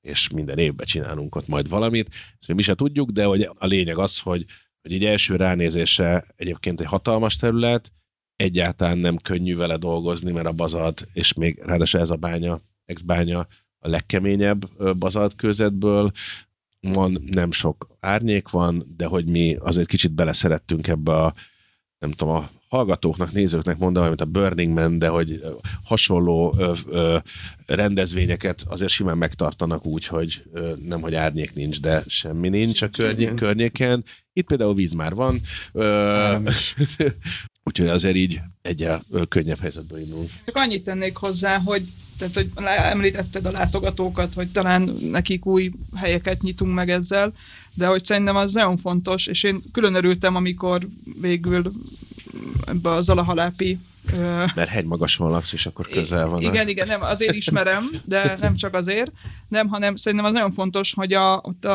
[0.00, 2.08] és minden évben csinálunk ott majd valamit.
[2.38, 4.44] Ezt mi se tudjuk, de hogy a lényeg az, hogy,
[4.82, 7.92] hogy egy első ránézésre egyébként egy hatalmas terület,
[8.36, 13.46] egyáltalán nem könnyű vele dolgozni, mert a bazad, és még ráadásul ez a bánya, ex-bánya,
[13.86, 14.68] a legkeményebb
[14.98, 16.10] bazaltkőzetből,
[16.80, 21.34] van, nem sok árnyék van, de hogy mi azért kicsit beleszerettünk ebbe a,
[21.98, 25.42] nem tudom, a hallgatóknak, nézőknek mondom, mint a Burning Man, de hogy
[25.84, 27.16] hasonló ö, ö,
[27.66, 32.88] rendezvényeket azért simán megtartanak úgy, hogy ö, nem, hogy árnyék nincs, de semmi nincs a
[32.88, 34.04] környé- környéken.
[34.32, 35.40] Itt például víz már van,
[35.72, 36.36] ö,
[37.64, 40.30] úgyhogy azért így egyel könnyebb helyzetből indulunk.
[40.44, 41.82] Csak annyit tennék hozzá, hogy
[42.18, 47.32] tehát, hogy említetted a látogatókat, hogy talán nekik új helyeket nyitunk meg ezzel,
[47.74, 50.88] de hogy szerintem az nagyon fontos, és én külön örültem, amikor
[51.20, 51.72] végül
[52.66, 53.78] ebbe a Zalahalápi
[54.54, 56.40] mert hegymagason laksz, és akkor közel van.
[56.40, 56.68] Igen, a...
[56.68, 59.12] igen, nem, azért ismerem, de nem csak azért,
[59.48, 61.68] nem, hanem szerintem az nagyon fontos, hogy a, a,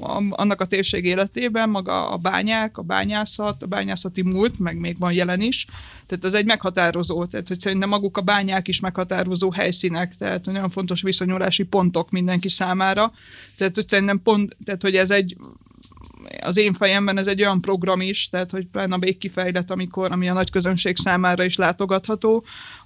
[0.00, 4.98] a, annak a térség életében maga a bányák, a bányászat, a bányászati múlt, meg még
[4.98, 5.66] van jelen is,
[6.06, 10.70] tehát ez egy meghatározó, tehát hogy szerintem maguk a bányák is meghatározó helyszínek, tehát nagyon
[10.70, 13.12] fontos viszonyulási pontok mindenki számára,
[13.56, 15.36] tehát hogy szerintem pont, tehát hogy ez egy
[16.40, 20.28] az én fejemben ez egy olyan program is, tehát hogy pláne a végkifejlet, amikor, ami
[20.28, 22.44] a nagy közönség számára is látogatható,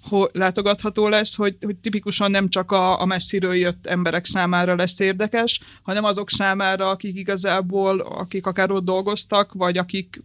[0.08, 4.98] ho, látogatható lesz, hogy, hogy tipikusan nem csak a, a messziről jött emberek számára lesz
[4.98, 10.22] érdekes, hanem azok számára, akik igazából, akik akár ott dolgoztak, vagy akik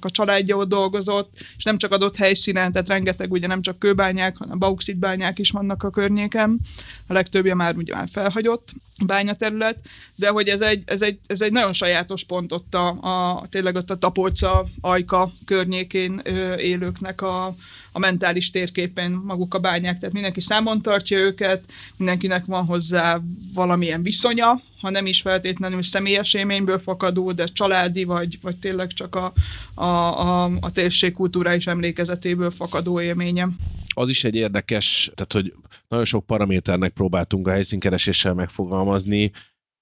[0.00, 4.36] a családja ott dolgozott, és nem csak adott helyszínen, tehát rengeteg ugye nem csak kőbányák,
[4.36, 6.60] hanem bauxitbányák is vannak a környéken.
[7.06, 8.72] A legtöbbje már ugye már felhagyott
[9.04, 9.78] bányaterület,
[10.14, 13.74] de hogy ez egy, ez egy, ez egy nagyon sajátos pont ott a, a tényleg
[13.74, 17.54] ott a Tapolca, Ajka környékén ö, élőknek a,
[17.96, 21.64] a mentális térképen maguk a bányák, tehát mindenki számon tartja őket,
[21.96, 23.20] mindenkinek van hozzá
[23.54, 29.14] valamilyen viszonya, ha nem is feltétlenül személyes élményből fakadó, de családi, vagy, vagy tényleg csak
[29.14, 29.32] a,
[29.74, 33.48] a, a, a térség kulturális emlékezetéből fakadó élménye.
[33.94, 35.54] Az is egy érdekes, tehát hogy
[35.88, 39.30] nagyon sok paraméternek próbáltunk a helyszínkereséssel megfogalmazni,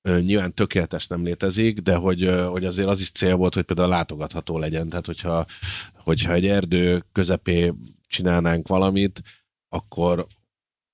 [0.05, 4.59] nyilván tökéletes nem létezik, de hogy, hogy azért az is cél volt, hogy például látogatható
[4.59, 4.88] legyen.
[4.88, 5.46] Tehát hogyha,
[5.94, 7.72] hogyha egy erdő közepé
[8.07, 9.22] csinálnánk valamit,
[9.68, 10.26] akkor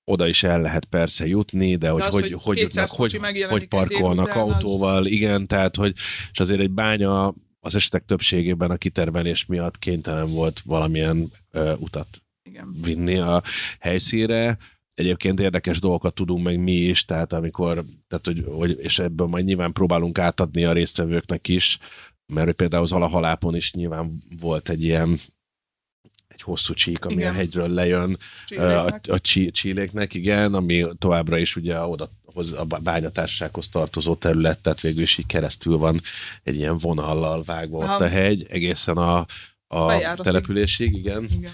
[0.03, 3.19] oda is el lehet persze jutni, de hogy, de az, hogy, hogy, hogy jutnak, hogy,
[3.49, 5.07] hogy parkolnak autóval, az...
[5.07, 5.93] igen, tehát hogy,
[6.31, 12.07] és azért egy bánya az esetek többségében a kitermelés miatt kénytelen volt valamilyen ö, utat
[12.43, 12.77] igen.
[12.81, 13.41] vinni a
[13.79, 14.57] helyszínre.
[15.01, 19.45] Egyébként érdekes dolgokat tudunk meg mi is, tehát amikor, tehát hogy, hogy és ebből majd
[19.45, 21.77] nyilván próbálunk átadni a résztvevőknek is,
[22.25, 25.19] mert például az Alahalápon is nyilván volt egy ilyen
[26.27, 27.31] egy hosszú csík, ami igen.
[27.31, 29.05] a hegyről lejön Csilléknek.
[29.07, 32.11] a, a csí, csíléknek, igen, ami továbbra is ugye oda
[32.55, 36.01] a bányatársághoz tartozó terület, tehát végül is így keresztül van
[36.43, 39.25] egy ilyen vonallal vágva ott a hegy, egészen a,
[39.71, 41.27] a településig, igen.
[41.31, 41.51] igen.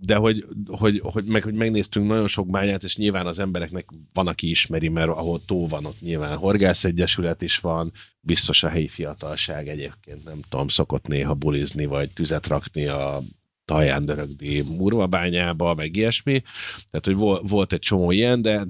[0.00, 4.26] De hogy, hogy, hogy, meg, hogy megnéztünk nagyon sok bányát, és nyilván az embereknek van,
[4.26, 9.68] aki ismeri, mert ahol tó van, ott nyilván horgászegyesület is van, biztos a helyi fiatalság
[9.68, 13.22] egyébként, nem tudom, szokott néha bulizni, vagy tüzet rakni a
[13.64, 16.42] Taján Dörögdi murvabányába, meg ilyesmi.
[16.90, 18.66] Tehát, hogy volt egy csomó ilyen, de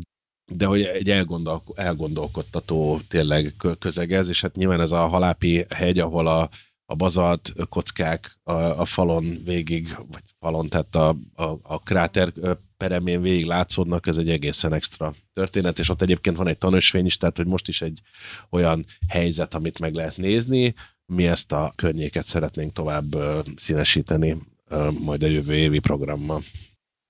[0.53, 5.99] de hogy egy elgondol, elgondolkodtató tényleg közeg ez, és hát nyilván ez a halápi hegy,
[5.99, 6.49] ahol a,
[6.91, 12.33] a bazalt kockák a, a falon végig, vagy falon, tehát a, a, a kráter
[12.77, 17.17] peremén végig látszódnak, ez egy egészen extra történet, és ott egyébként van egy tanösvény is,
[17.17, 18.01] tehát hogy most is egy
[18.49, 20.75] olyan helyzet, amit meg lehet nézni,
[21.07, 23.17] mi ezt a környéket szeretnénk tovább
[23.57, 24.37] színesíteni
[24.99, 26.43] majd a jövő évi programmal.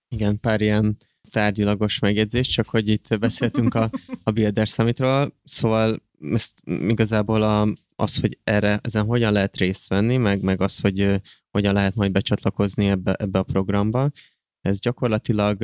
[0.09, 0.97] Igen, pár ilyen
[1.31, 3.91] tárgyilagos megjegyzés, csak hogy itt beszéltünk a,
[4.23, 6.03] a Builder Summitról, szóval
[6.33, 11.21] ezt igazából a, az, hogy erre, ezen hogyan lehet részt venni, meg, meg az, hogy
[11.51, 14.11] hogyan lehet majd becsatlakozni ebbe, ebbe a programba,
[14.61, 15.63] ez gyakorlatilag,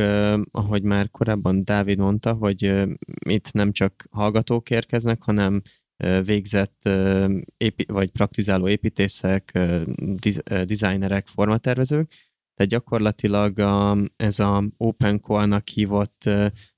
[0.50, 2.86] ahogy már korábban Dávid mondta, hogy
[3.28, 5.62] itt nem csak hallgatók érkeznek, hanem
[6.24, 6.88] végzett
[7.56, 9.58] épi, vagy praktizáló építészek,
[10.64, 12.12] designerek, formatervezők,
[12.54, 13.58] tehát gyakorlatilag
[14.16, 16.30] ez a Open Call-nak hívott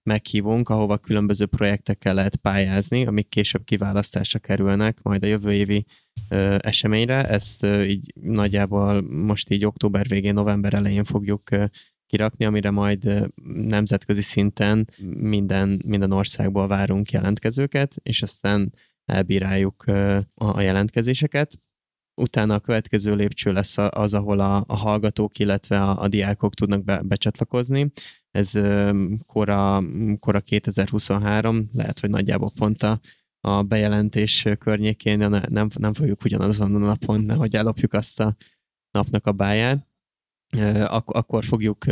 [0.09, 5.85] meghívunk, ahova különböző projektekkel lehet pályázni, amik később kiválasztásra kerülnek, majd a jövő évi
[6.29, 7.29] ö, eseményre.
[7.29, 11.65] Ezt ö, így nagyjából most így október végén, november elején fogjuk ö,
[12.07, 19.85] kirakni, amire majd nemzetközi szinten minden, minden országból várunk jelentkezőket, és aztán elbíráljuk
[20.35, 21.59] a jelentkezéseket.
[22.19, 26.85] Utána a következő lépcső lesz az, ahol a, a hallgatók, illetve a, a diákok tudnak
[26.85, 27.91] be, becsatlakozni.
[28.31, 28.53] Ez
[29.27, 29.83] kora,
[30.21, 33.01] kora 2023, lehet, hogy nagyjából pont a,
[33.41, 38.37] a bejelentés környékén, de ne, nem, nem fogjuk ugyanazon a napon, nehogy ellopjuk azt a
[38.91, 39.87] napnak a báját.
[40.87, 41.85] Ak- akkor fogjuk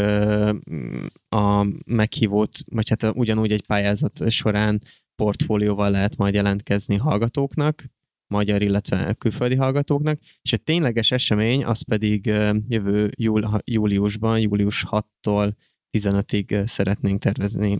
[1.29, 4.81] a meghívót, vagy hát ugyanúgy egy pályázat során
[5.15, 7.85] portfólióval lehet majd jelentkezni hallgatóknak,
[8.27, 12.27] magyar, illetve külföldi hallgatóknak, és egy tényleges esemény az pedig
[12.69, 15.53] jövő júl, júliusban, július 6-tól
[15.99, 17.79] 15-ig szeretnénk tervezni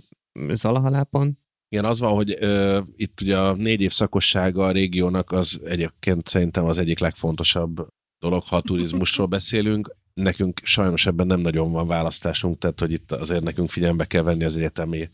[0.49, 1.39] Zalahalápon.
[1.69, 6.29] Igen, az van, hogy ö, itt ugye a négy év szakossága a régiónak az egyébként
[6.29, 7.89] szerintem az egyik legfontosabb
[8.19, 9.97] dolog, ha a turizmusról beszélünk.
[10.15, 14.45] Nekünk sajnos ebben nem nagyon van választásunk, tehát hogy itt azért nekünk figyelembe kell venni
[14.45, 15.11] az egyetemi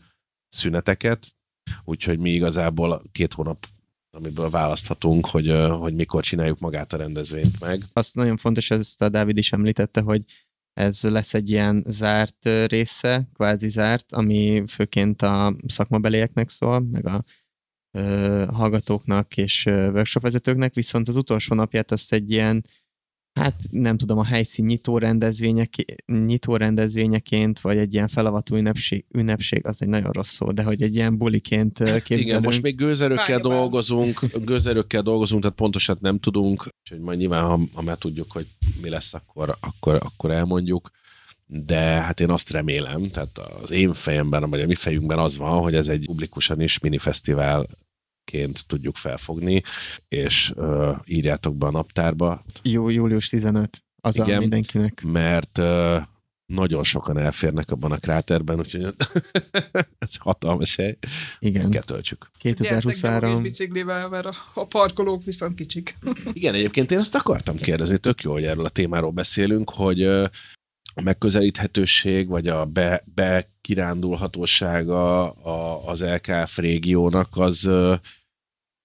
[0.49, 1.35] szüneteket,
[1.83, 3.67] úgyhogy mi igazából két hónap
[4.15, 7.83] amiből választhatunk, hogy, hogy mikor csináljuk magát a rendezvényt meg.
[7.93, 10.23] Azt nagyon fontos, ezt a Dávid is említette, hogy
[10.73, 17.23] ez lesz egy ilyen zárt része, kvázi zárt, ami főként a szakmabelieknek szól, meg a
[17.97, 22.65] ö, hallgatóknak és workshop vezetőknek, viszont az utolsó napját azt egy ilyen
[23.33, 25.73] Hát nem tudom, a helyszín nyitó, rendezvények,
[26.05, 30.81] nyitó rendezvényeként, vagy egy ilyen felavató ünnepség, ünnepség, az egy nagyon rossz szó, de hogy
[30.81, 32.25] egy ilyen buliként képzelünk.
[32.25, 37.59] Igen, most még gőzerőkkel dolgozunk, gőzerőkkel dolgozunk, tehát pontosan nem tudunk, úgyhogy majd nyilván, ha,
[37.73, 38.47] ha már tudjuk, hogy
[38.81, 40.89] mi lesz, akkor, akkor, akkor elmondjuk
[41.45, 45.61] de hát én azt remélem, tehát az én fejemben, vagy a mi fejünkben az van,
[45.61, 47.67] hogy ez egy publikusan is minifesztivál
[48.33, 49.61] ként tudjuk felfogni,
[50.07, 52.43] és uh, írjátok be a naptárba.
[52.61, 54.39] Jó, július 15 Az a Igen.
[54.39, 55.01] mindenkinek.
[55.03, 55.97] mert ö,
[56.45, 58.95] nagyon sokan elférnek abban a kráterben, úgyhogy
[60.05, 60.97] ez hatalmas hely.
[61.39, 61.69] Igen.
[61.69, 62.31] Kell töltsük.
[62.41, 63.41] Gyertek gyalog és 2023.
[63.41, 65.97] biciklivel, mert a, a parkolók viszont kicsik.
[66.33, 70.03] Igen, egyébként én azt akartam kérdezni, tök jó, hogy erről a témáról beszélünk, hogy
[70.95, 77.69] a megközelíthetőség, vagy a be, bekirándulhatósága a, az LKF régiónak, az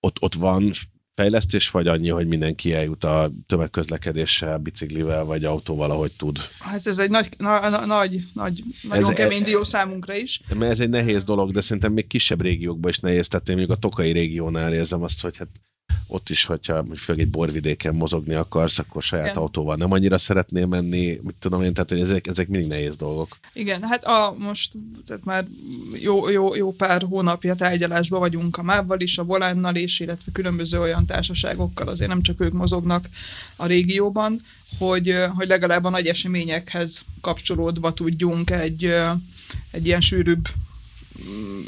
[0.00, 0.72] ott, ott van
[1.14, 6.38] fejlesztés, vagy annyi, hogy mindenki eljut a tömegközlekedéssel, biciklivel, vagy autóval, ahogy tud.
[6.58, 10.40] Hát ez egy nagy, na, na, nagy, nagy nagyon Ez- kemény dió számunkra is.
[10.54, 13.28] Mert ez egy nehéz dolog, de szerintem még kisebb régiókban is nehéz.
[13.28, 15.48] Tehát én mondjuk a Tokai régiónál érzem azt, hogy hát
[16.10, 19.36] ott is, hogyha főleg egy borvidéken mozogni akarsz, akkor saját Igen.
[19.36, 23.36] autóval nem annyira szeretnél menni, mit tudom én, tehát hogy ezek, ezek mindig nehéz dolgok.
[23.52, 24.72] Igen, hát a, most
[25.06, 25.46] tehát már
[25.92, 30.80] jó, jó, jó pár hónapja tárgyalásban vagyunk a MÁV-val is, a Volánnal is, illetve különböző
[30.80, 33.08] olyan társaságokkal, azért nem csak ők mozognak
[33.56, 34.40] a régióban,
[34.78, 38.84] hogy, hogy legalább a nagy eseményekhez kapcsolódva tudjunk egy,
[39.70, 40.48] egy ilyen sűrűbb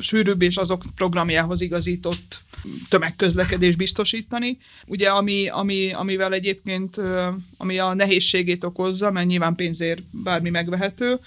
[0.01, 2.41] sűrűbb és azok programjához igazított
[2.89, 4.59] tömegközlekedés biztosítani.
[4.87, 7.01] Ugye, ami, ami, amivel egyébként,
[7.57, 11.19] ami a nehézségét okozza, mert nyilván pénzért bármi megvehető,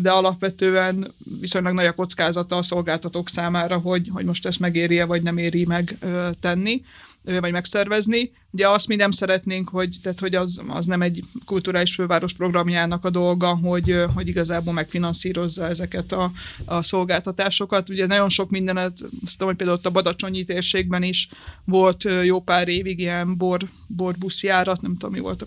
[0.00, 5.22] de alapvetően viszonylag nagy a kockázata a szolgáltatók számára, hogy, hogy most ezt megéri-e, vagy
[5.22, 5.98] nem éri meg
[6.40, 6.82] tenni
[7.24, 8.32] vagy megszervezni.
[8.50, 13.04] Ugye azt mi nem szeretnénk, hogy, tehát, hogy az, az nem egy kulturális főváros programjának
[13.04, 16.32] a dolga, hogy, hogy igazából megfinanszírozza ezeket a,
[16.64, 17.88] a szolgáltatásokat.
[17.88, 18.92] Ugye nagyon sok mindenet,
[19.24, 21.28] azt tudom, hogy például ott a Badacsonyi térségben is
[21.64, 25.46] volt jó pár évig ilyen bor, borbuszjárat, nem tudom mi volt a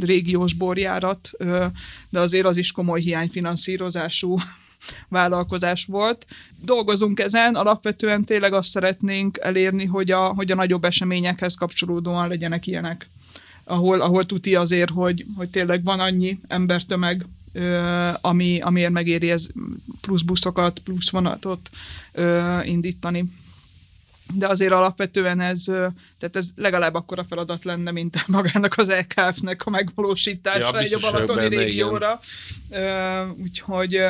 [0.00, 1.30] régiós borjárat,
[2.10, 4.38] de azért az is komoly hiányfinanszírozású
[5.08, 6.26] vállalkozás volt.
[6.60, 12.66] Dolgozunk ezen, alapvetően tényleg azt szeretnénk elérni, hogy a, hogy a nagyobb eseményekhez kapcsolódóan legyenek
[12.66, 13.08] ilyenek.
[13.64, 17.26] Ahol, ahol tuti azért, hogy, hogy tényleg van annyi embertömeg,
[18.20, 19.46] ami, amiért megéri ez
[20.00, 21.70] plusz buszokat, plusz vonatot
[22.12, 23.24] ö, indítani.
[24.34, 25.64] De azért alapvetően ez,
[26.18, 30.98] tehát ez legalább akkora feladat lenne, mint magának az LKF-nek a megvalósítása Ja, egy a
[30.98, 32.20] Balatoni benne, régióra.
[32.70, 34.00] Ö, úgyhogy,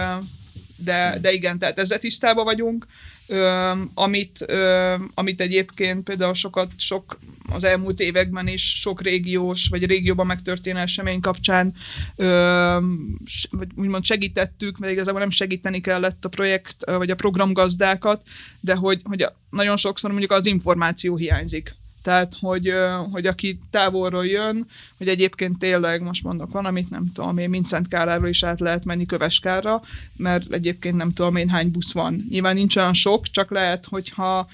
[0.77, 2.87] de, de igen, tehát ezzel tisztában vagyunk.
[3.27, 7.19] Ö, amit, ö, amit egyébként például sokat, sok
[7.53, 11.75] az elmúlt években is sok régiós, vagy régióban megtörténő esemény kapcsán
[12.17, 12.79] ö,
[13.25, 18.27] s- vagy úgymond segítettük, mert igazából nem segíteni kellett a projekt, vagy a programgazdákat,
[18.61, 21.75] de hogy, hogy nagyon sokszor mondjuk az információ hiányzik.
[22.05, 22.73] Tehát, hogy,
[23.13, 24.67] hogy aki távolról jön,
[24.99, 29.07] hogy egyébként tényleg, most mondok valamit, nem tudom én, Mincent Káráról is át lehet menni
[29.07, 29.83] Köveskárra,
[30.17, 32.27] mert egyébként nem tudom én hány busz van.
[32.31, 34.49] Nyilván nincs olyan sok, csak lehet, hogyha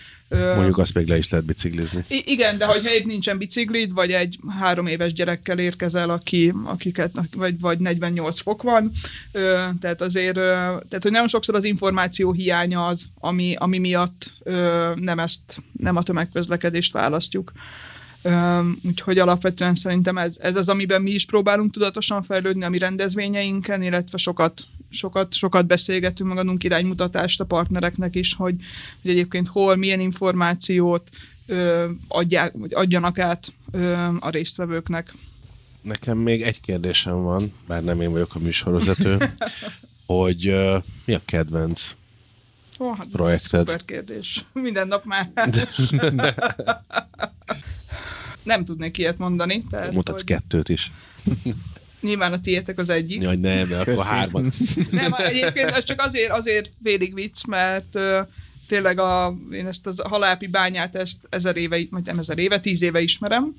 [0.54, 2.04] Mondjuk azt még le is lehet biciklizni.
[2.08, 7.10] I- igen, de hogyha épp nincsen biciklid, vagy egy három éves gyerekkel érkezel, aki, akiket,
[7.36, 8.90] vagy, vagy 48 fok van,
[9.32, 14.32] ö, tehát azért, ö, tehát hogy nagyon sokszor az információ hiánya az, ami, ami miatt
[14.42, 17.39] ö, nem ezt, nem a tömegközlekedést választjuk.
[18.22, 22.78] Ö, úgyhogy alapvetően szerintem ez, ez az, amiben mi is próbálunk tudatosan fejlődni a mi
[22.78, 28.54] rendezvényeinken, illetve sokat, sokat, sokat beszélgetünk, meg adunk iránymutatást a partnereknek is, hogy,
[29.02, 31.08] hogy egyébként hol, milyen információt
[31.46, 35.14] ö, adják, vagy adjanak át ö, a résztvevőknek.
[35.82, 39.18] Nekem még egy kérdésem van, bár nem én vagyok a műsorvezető,
[40.06, 41.94] hogy uh, mi a kedvenc
[42.80, 43.66] Ó, hát Projekted.
[43.66, 44.44] Szuper kérdés.
[44.52, 45.30] Minden nap már.
[48.42, 49.62] Nem tudnék ilyet mondani.
[49.70, 50.92] Tehát, Mutatsz hogy kettőt is.
[52.00, 53.22] Nyilván a tiétek az egyik.
[53.22, 54.52] Jaj, nem, de akkor hárman.
[54.90, 58.20] Nem, egyébként ez csak azért, azért félig vicc, mert ö,
[58.70, 62.82] tényleg a, én ezt a halápi bányát ezt ezer éve, vagy nem ezer éve, tíz
[62.82, 63.54] éve ismerem,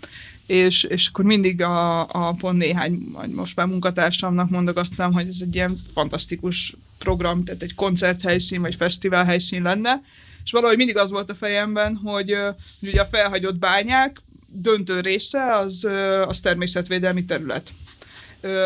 [0.45, 5.37] és, és akkor mindig a, a pont néhány, vagy most már munkatársamnak mondogattam, hogy ez
[5.41, 10.01] egy ilyen fantasztikus program, tehát egy koncerthelyszín, vagy fesztivál helyszín lenne,
[10.43, 12.35] és valahogy mindig az volt a fejemben, hogy,
[12.79, 15.87] hogy ugye a felhagyott bányák döntő része az,
[16.27, 17.73] az természetvédelmi terület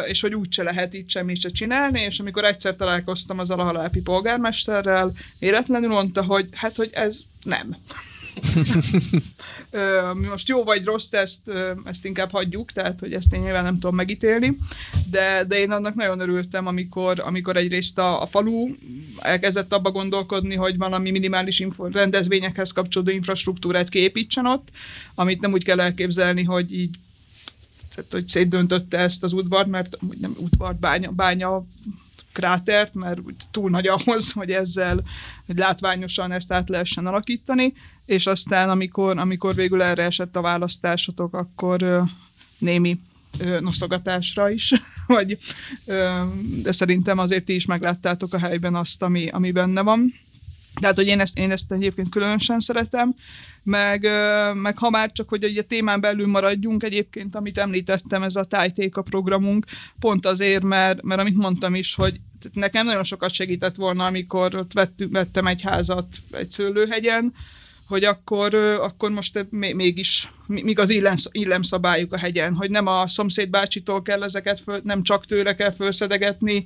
[0.08, 5.12] és hogy úgyse lehet itt semmit se csinálni, és amikor egyszer találkoztam az alahalápi polgármesterrel,
[5.40, 7.76] véletlenül mondta, hogy hát, hogy ez nem.
[10.30, 11.52] Most jó vagy rossz, ezt,
[11.84, 14.58] ezt inkább hagyjuk, tehát hogy ezt én nyilván nem tudom megítélni,
[15.12, 18.76] de, de én annak nagyon örültem, amikor, amikor egyrészt a, a falu
[19.20, 24.68] elkezdett abba gondolkodni, hogy valami minimális info, rendezvényekhez kapcsolódó infrastruktúrát kiépítsen ott,
[25.16, 26.96] amit nem úgy kell elképzelni, hogy így
[27.96, 31.66] tehát, hogy szétdöntötte ezt az udvart, mert nem udvart, bánya, bánya
[32.36, 33.20] krátert, mert
[33.52, 35.04] túl nagy ahhoz, hogy ezzel
[35.46, 37.74] hogy látványosan ezt át lehessen alakítani,
[38.06, 42.02] és aztán amikor, amikor végül erre esett a választásotok, akkor ö,
[42.58, 43.00] némi
[43.38, 44.74] ö, noszogatásra is,
[45.08, 45.38] vagy,
[45.86, 46.24] ö,
[46.62, 50.14] de szerintem azért ti is megláttátok a helyben azt, ami, ami benne van.
[50.80, 53.16] Tehát, hogy én ezt, én ezt egyébként különösen szeretem,
[53.64, 54.08] meg,
[54.54, 59.02] meg ha már csak, hogy a témán belül maradjunk egyébként, amit említettem, ez a tájtéka
[59.02, 59.66] programunk,
[60.00, 62.20] pont azért, mert, mert amit mondtam is, hogy
[62.54, 67.34] nekem nagyon sokat segített volna, amikor ott vettünk, vettem egy házat egy szőlőhegyen,
[67.88, 73.50] hogy akkor, akkor most mégis, míg az illem, illemszabályuk a hegyen, hogy nem a szomszéd
[73.50, 76.64] bácsitól kell ezeket, föl, nem csak tőle kell felszedegetni,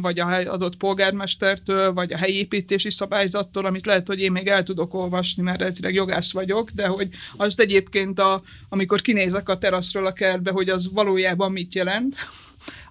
[0.00, 4.62] vagy a adott polgármestertől, vagy a helyi építési szabályzattól, amit lehet, hogy én még el
[4.62, 10.06] tudok olvasni, mert eredetileg jogász vagyok, de hogy azt egyébként, a, amikor kinézek a teraszról
[10.06, 12.14] a kertbe, hogy az valójában mit jelent,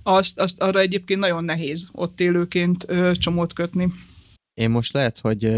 [0.03, 3.93] azt, azt arra egyébként nagyon nehéz ott élőként csomót kötni.
[4.53, 5.53] Én most lehet, hogy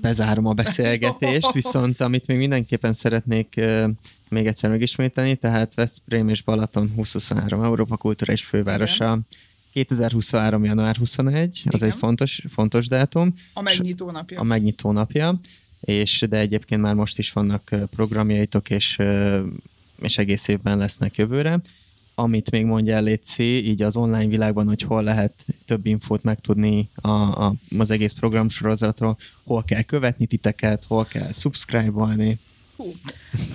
[0.00, 3.60] bezárom a beszélgetést, viszont amit még mindenképpen szeretnék
[4.28, 9.04] még egyszer megismételni, tehát Veszprém és Balaton 2023 Európa Kultúra és Fővárosa.
[9.04, 9.26] Igen.
[9.72, 10.64] 2023.
[10.64, 11.88] január 21, az Igen.
[11.88, 13.34] egy fontos, fontos dátum.
[13.52, 14.40] A megnyitó napja.
[14.40, 15.40] A megnyitó napja,
[15.80, 18.98] és de egyébként már most is vannak programjaitok, és,
[20.00, 21.60] és egész évben lesznek jövőre
[22.14, 25.32] amit még mondja el Léci, így az online világban, hogy hol lehet
[25.66, 32.38] több infót megtudni a, a, az egész programsorozatról, hol kell követni titeket, hol kell subscribe-olni.
[32.76, 32.94] Hú,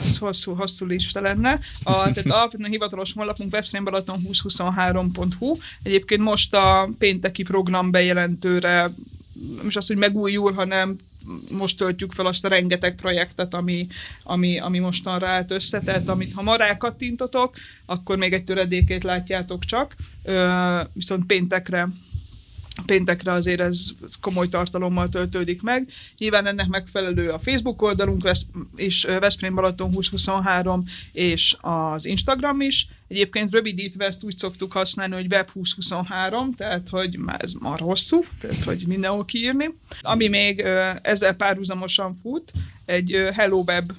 [0.06, 1.60] ez hosszú, hosszú lista lenne.
[1.84, 5.56] A, tehát alapvetően hivatalos honlapunk webszínbalaton2023.hu.
[5.84, 8.92] Egyébként most a pénteki program bejelentőre
[9.56, 10.96] nem is az, hogy megújul, hanem
[11.50, 13.88] most töltjük fel azt a rengeteg projektet, ami,
[14.24, 17.56] ami, ami mostanra állt össze, tehát amit ha ma rákattintotok,
[17.86, 19.96] akkor még egy töredékét látjátok csak,
[20.94, 21.88] viszont péntekre
[22.86, 23.80] péntekre azért ez
[24.22, 25.90] komoly tartalommal töltődik meg.
[26.18, 28.32] Nyilván ennek megfelelő a Facebook oldalunk
[28.76, 32.88] és Veszprém Balaton 2023 és az Instagram is.
[33.08, 38.84] Egyébként rövidítve úgy szoktuk használni, hogy Web 2023, tehát hogy ez már hosszú, tehát hogy
[38.88, 39.74] mindenhol kiírni.
[40.02, 40.60] Ami még
[41.02, 42.52] ezzel párhuzamosan fut,
[42.86, 43.92] egy Hello Web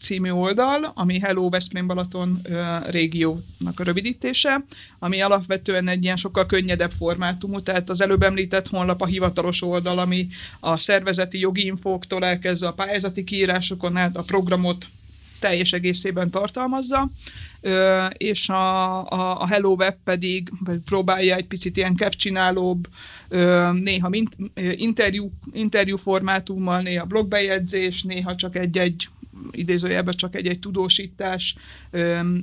[0.00, 2.46] című oldal, ami Hello Veszprém Balaton
[2.86, 4.64] régiónak a rövidítése,
[4.98, 9.98] ami alapvetően egy ilyen sokkal könnyedebb formátumú, tehát az előbb említett honlap a hivatalos oldal,
[9.98, 10.26] ami
[10.60, 14.86] a szervezeti jogi infóktól elkezdve a pályázati kiírásokon át a programot
[15.46, 17.10] teljes egészében tartalmazza,
[18.12, 20.50] és a, a, a Hello Web pedig
[20.84, 22.88] próbálja egy picit ilyen kevcsinálóbb,
[23.72, 24.10] néha
[24.76, 29.08] interjú, interjú formátummal, néha blogbejegyzés, néha csak egy-egy
[29.50, 31.56] idézőjelben csak egy-egy tudósítás,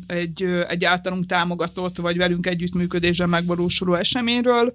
[0.07, 4.73] egy, egy általunk támogatott, vagy velünk együttműködésben megvalósuló eseményről,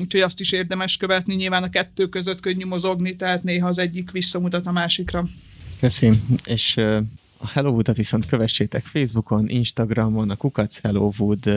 [0.00, 4.10] úgyhogy azt is érdemes követni, nyilván a kettő között könnyű mozogni, tehát néha az egyik
[4.10, 5.28] visszamutat a másikra.
[5.80, 6.76] Köszönöm, és
[7.38, 11.50] a Hellowood-at viszont kövessétek Facebookon, Instagramon, a Kukac Hellowood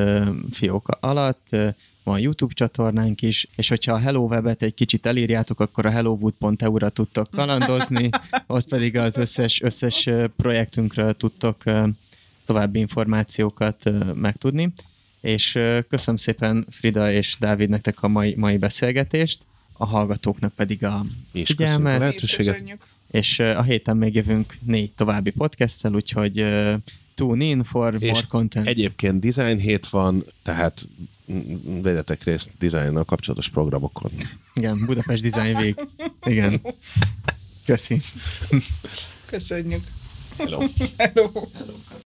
[0.51, 1.55] fióka alatt,
[2.03, 6.89] van YouTube csatornánk is, és hogyha a Hello Web-et egy kicsit elírjátok, akkor a hellowood.eu-ra
[6.89, 8.09] tudtok kalandozni,
[8.47, 11.63] ott pedig az összes, összes projektünkről tudtok
[12.45, 14.73] további információkat megtudni.
[15.21, 15.59] És
[15.89, 19.39] köszönöm szépen Frida és Dávid nektek a mai, mai beszélgetést,
[19.73, 22.15] a hallgatóknak pedig a figyelmet.
[22.15, 26.45] Köszönjük és a héten még jövünk négy további podcasttel, úgyhogy
[27.15, 28.67] tune in for és more content.
[28.67, 30.87] egyébként design hét van, tehát
[31.81, 34.11] vegyetek részt dizájnnal kapcsolatos programokon.
[34.53, 35.87] Igen, Budapest Design Week.
[36.23, 36.61] Igen.
[37.65, 38.01] Köszi.
[39.25, 39.83] Köszönjük.
[40.37, 40.59] Hello.
[40.97, 41.31] Hello.
[41.53, 41.73] Hello.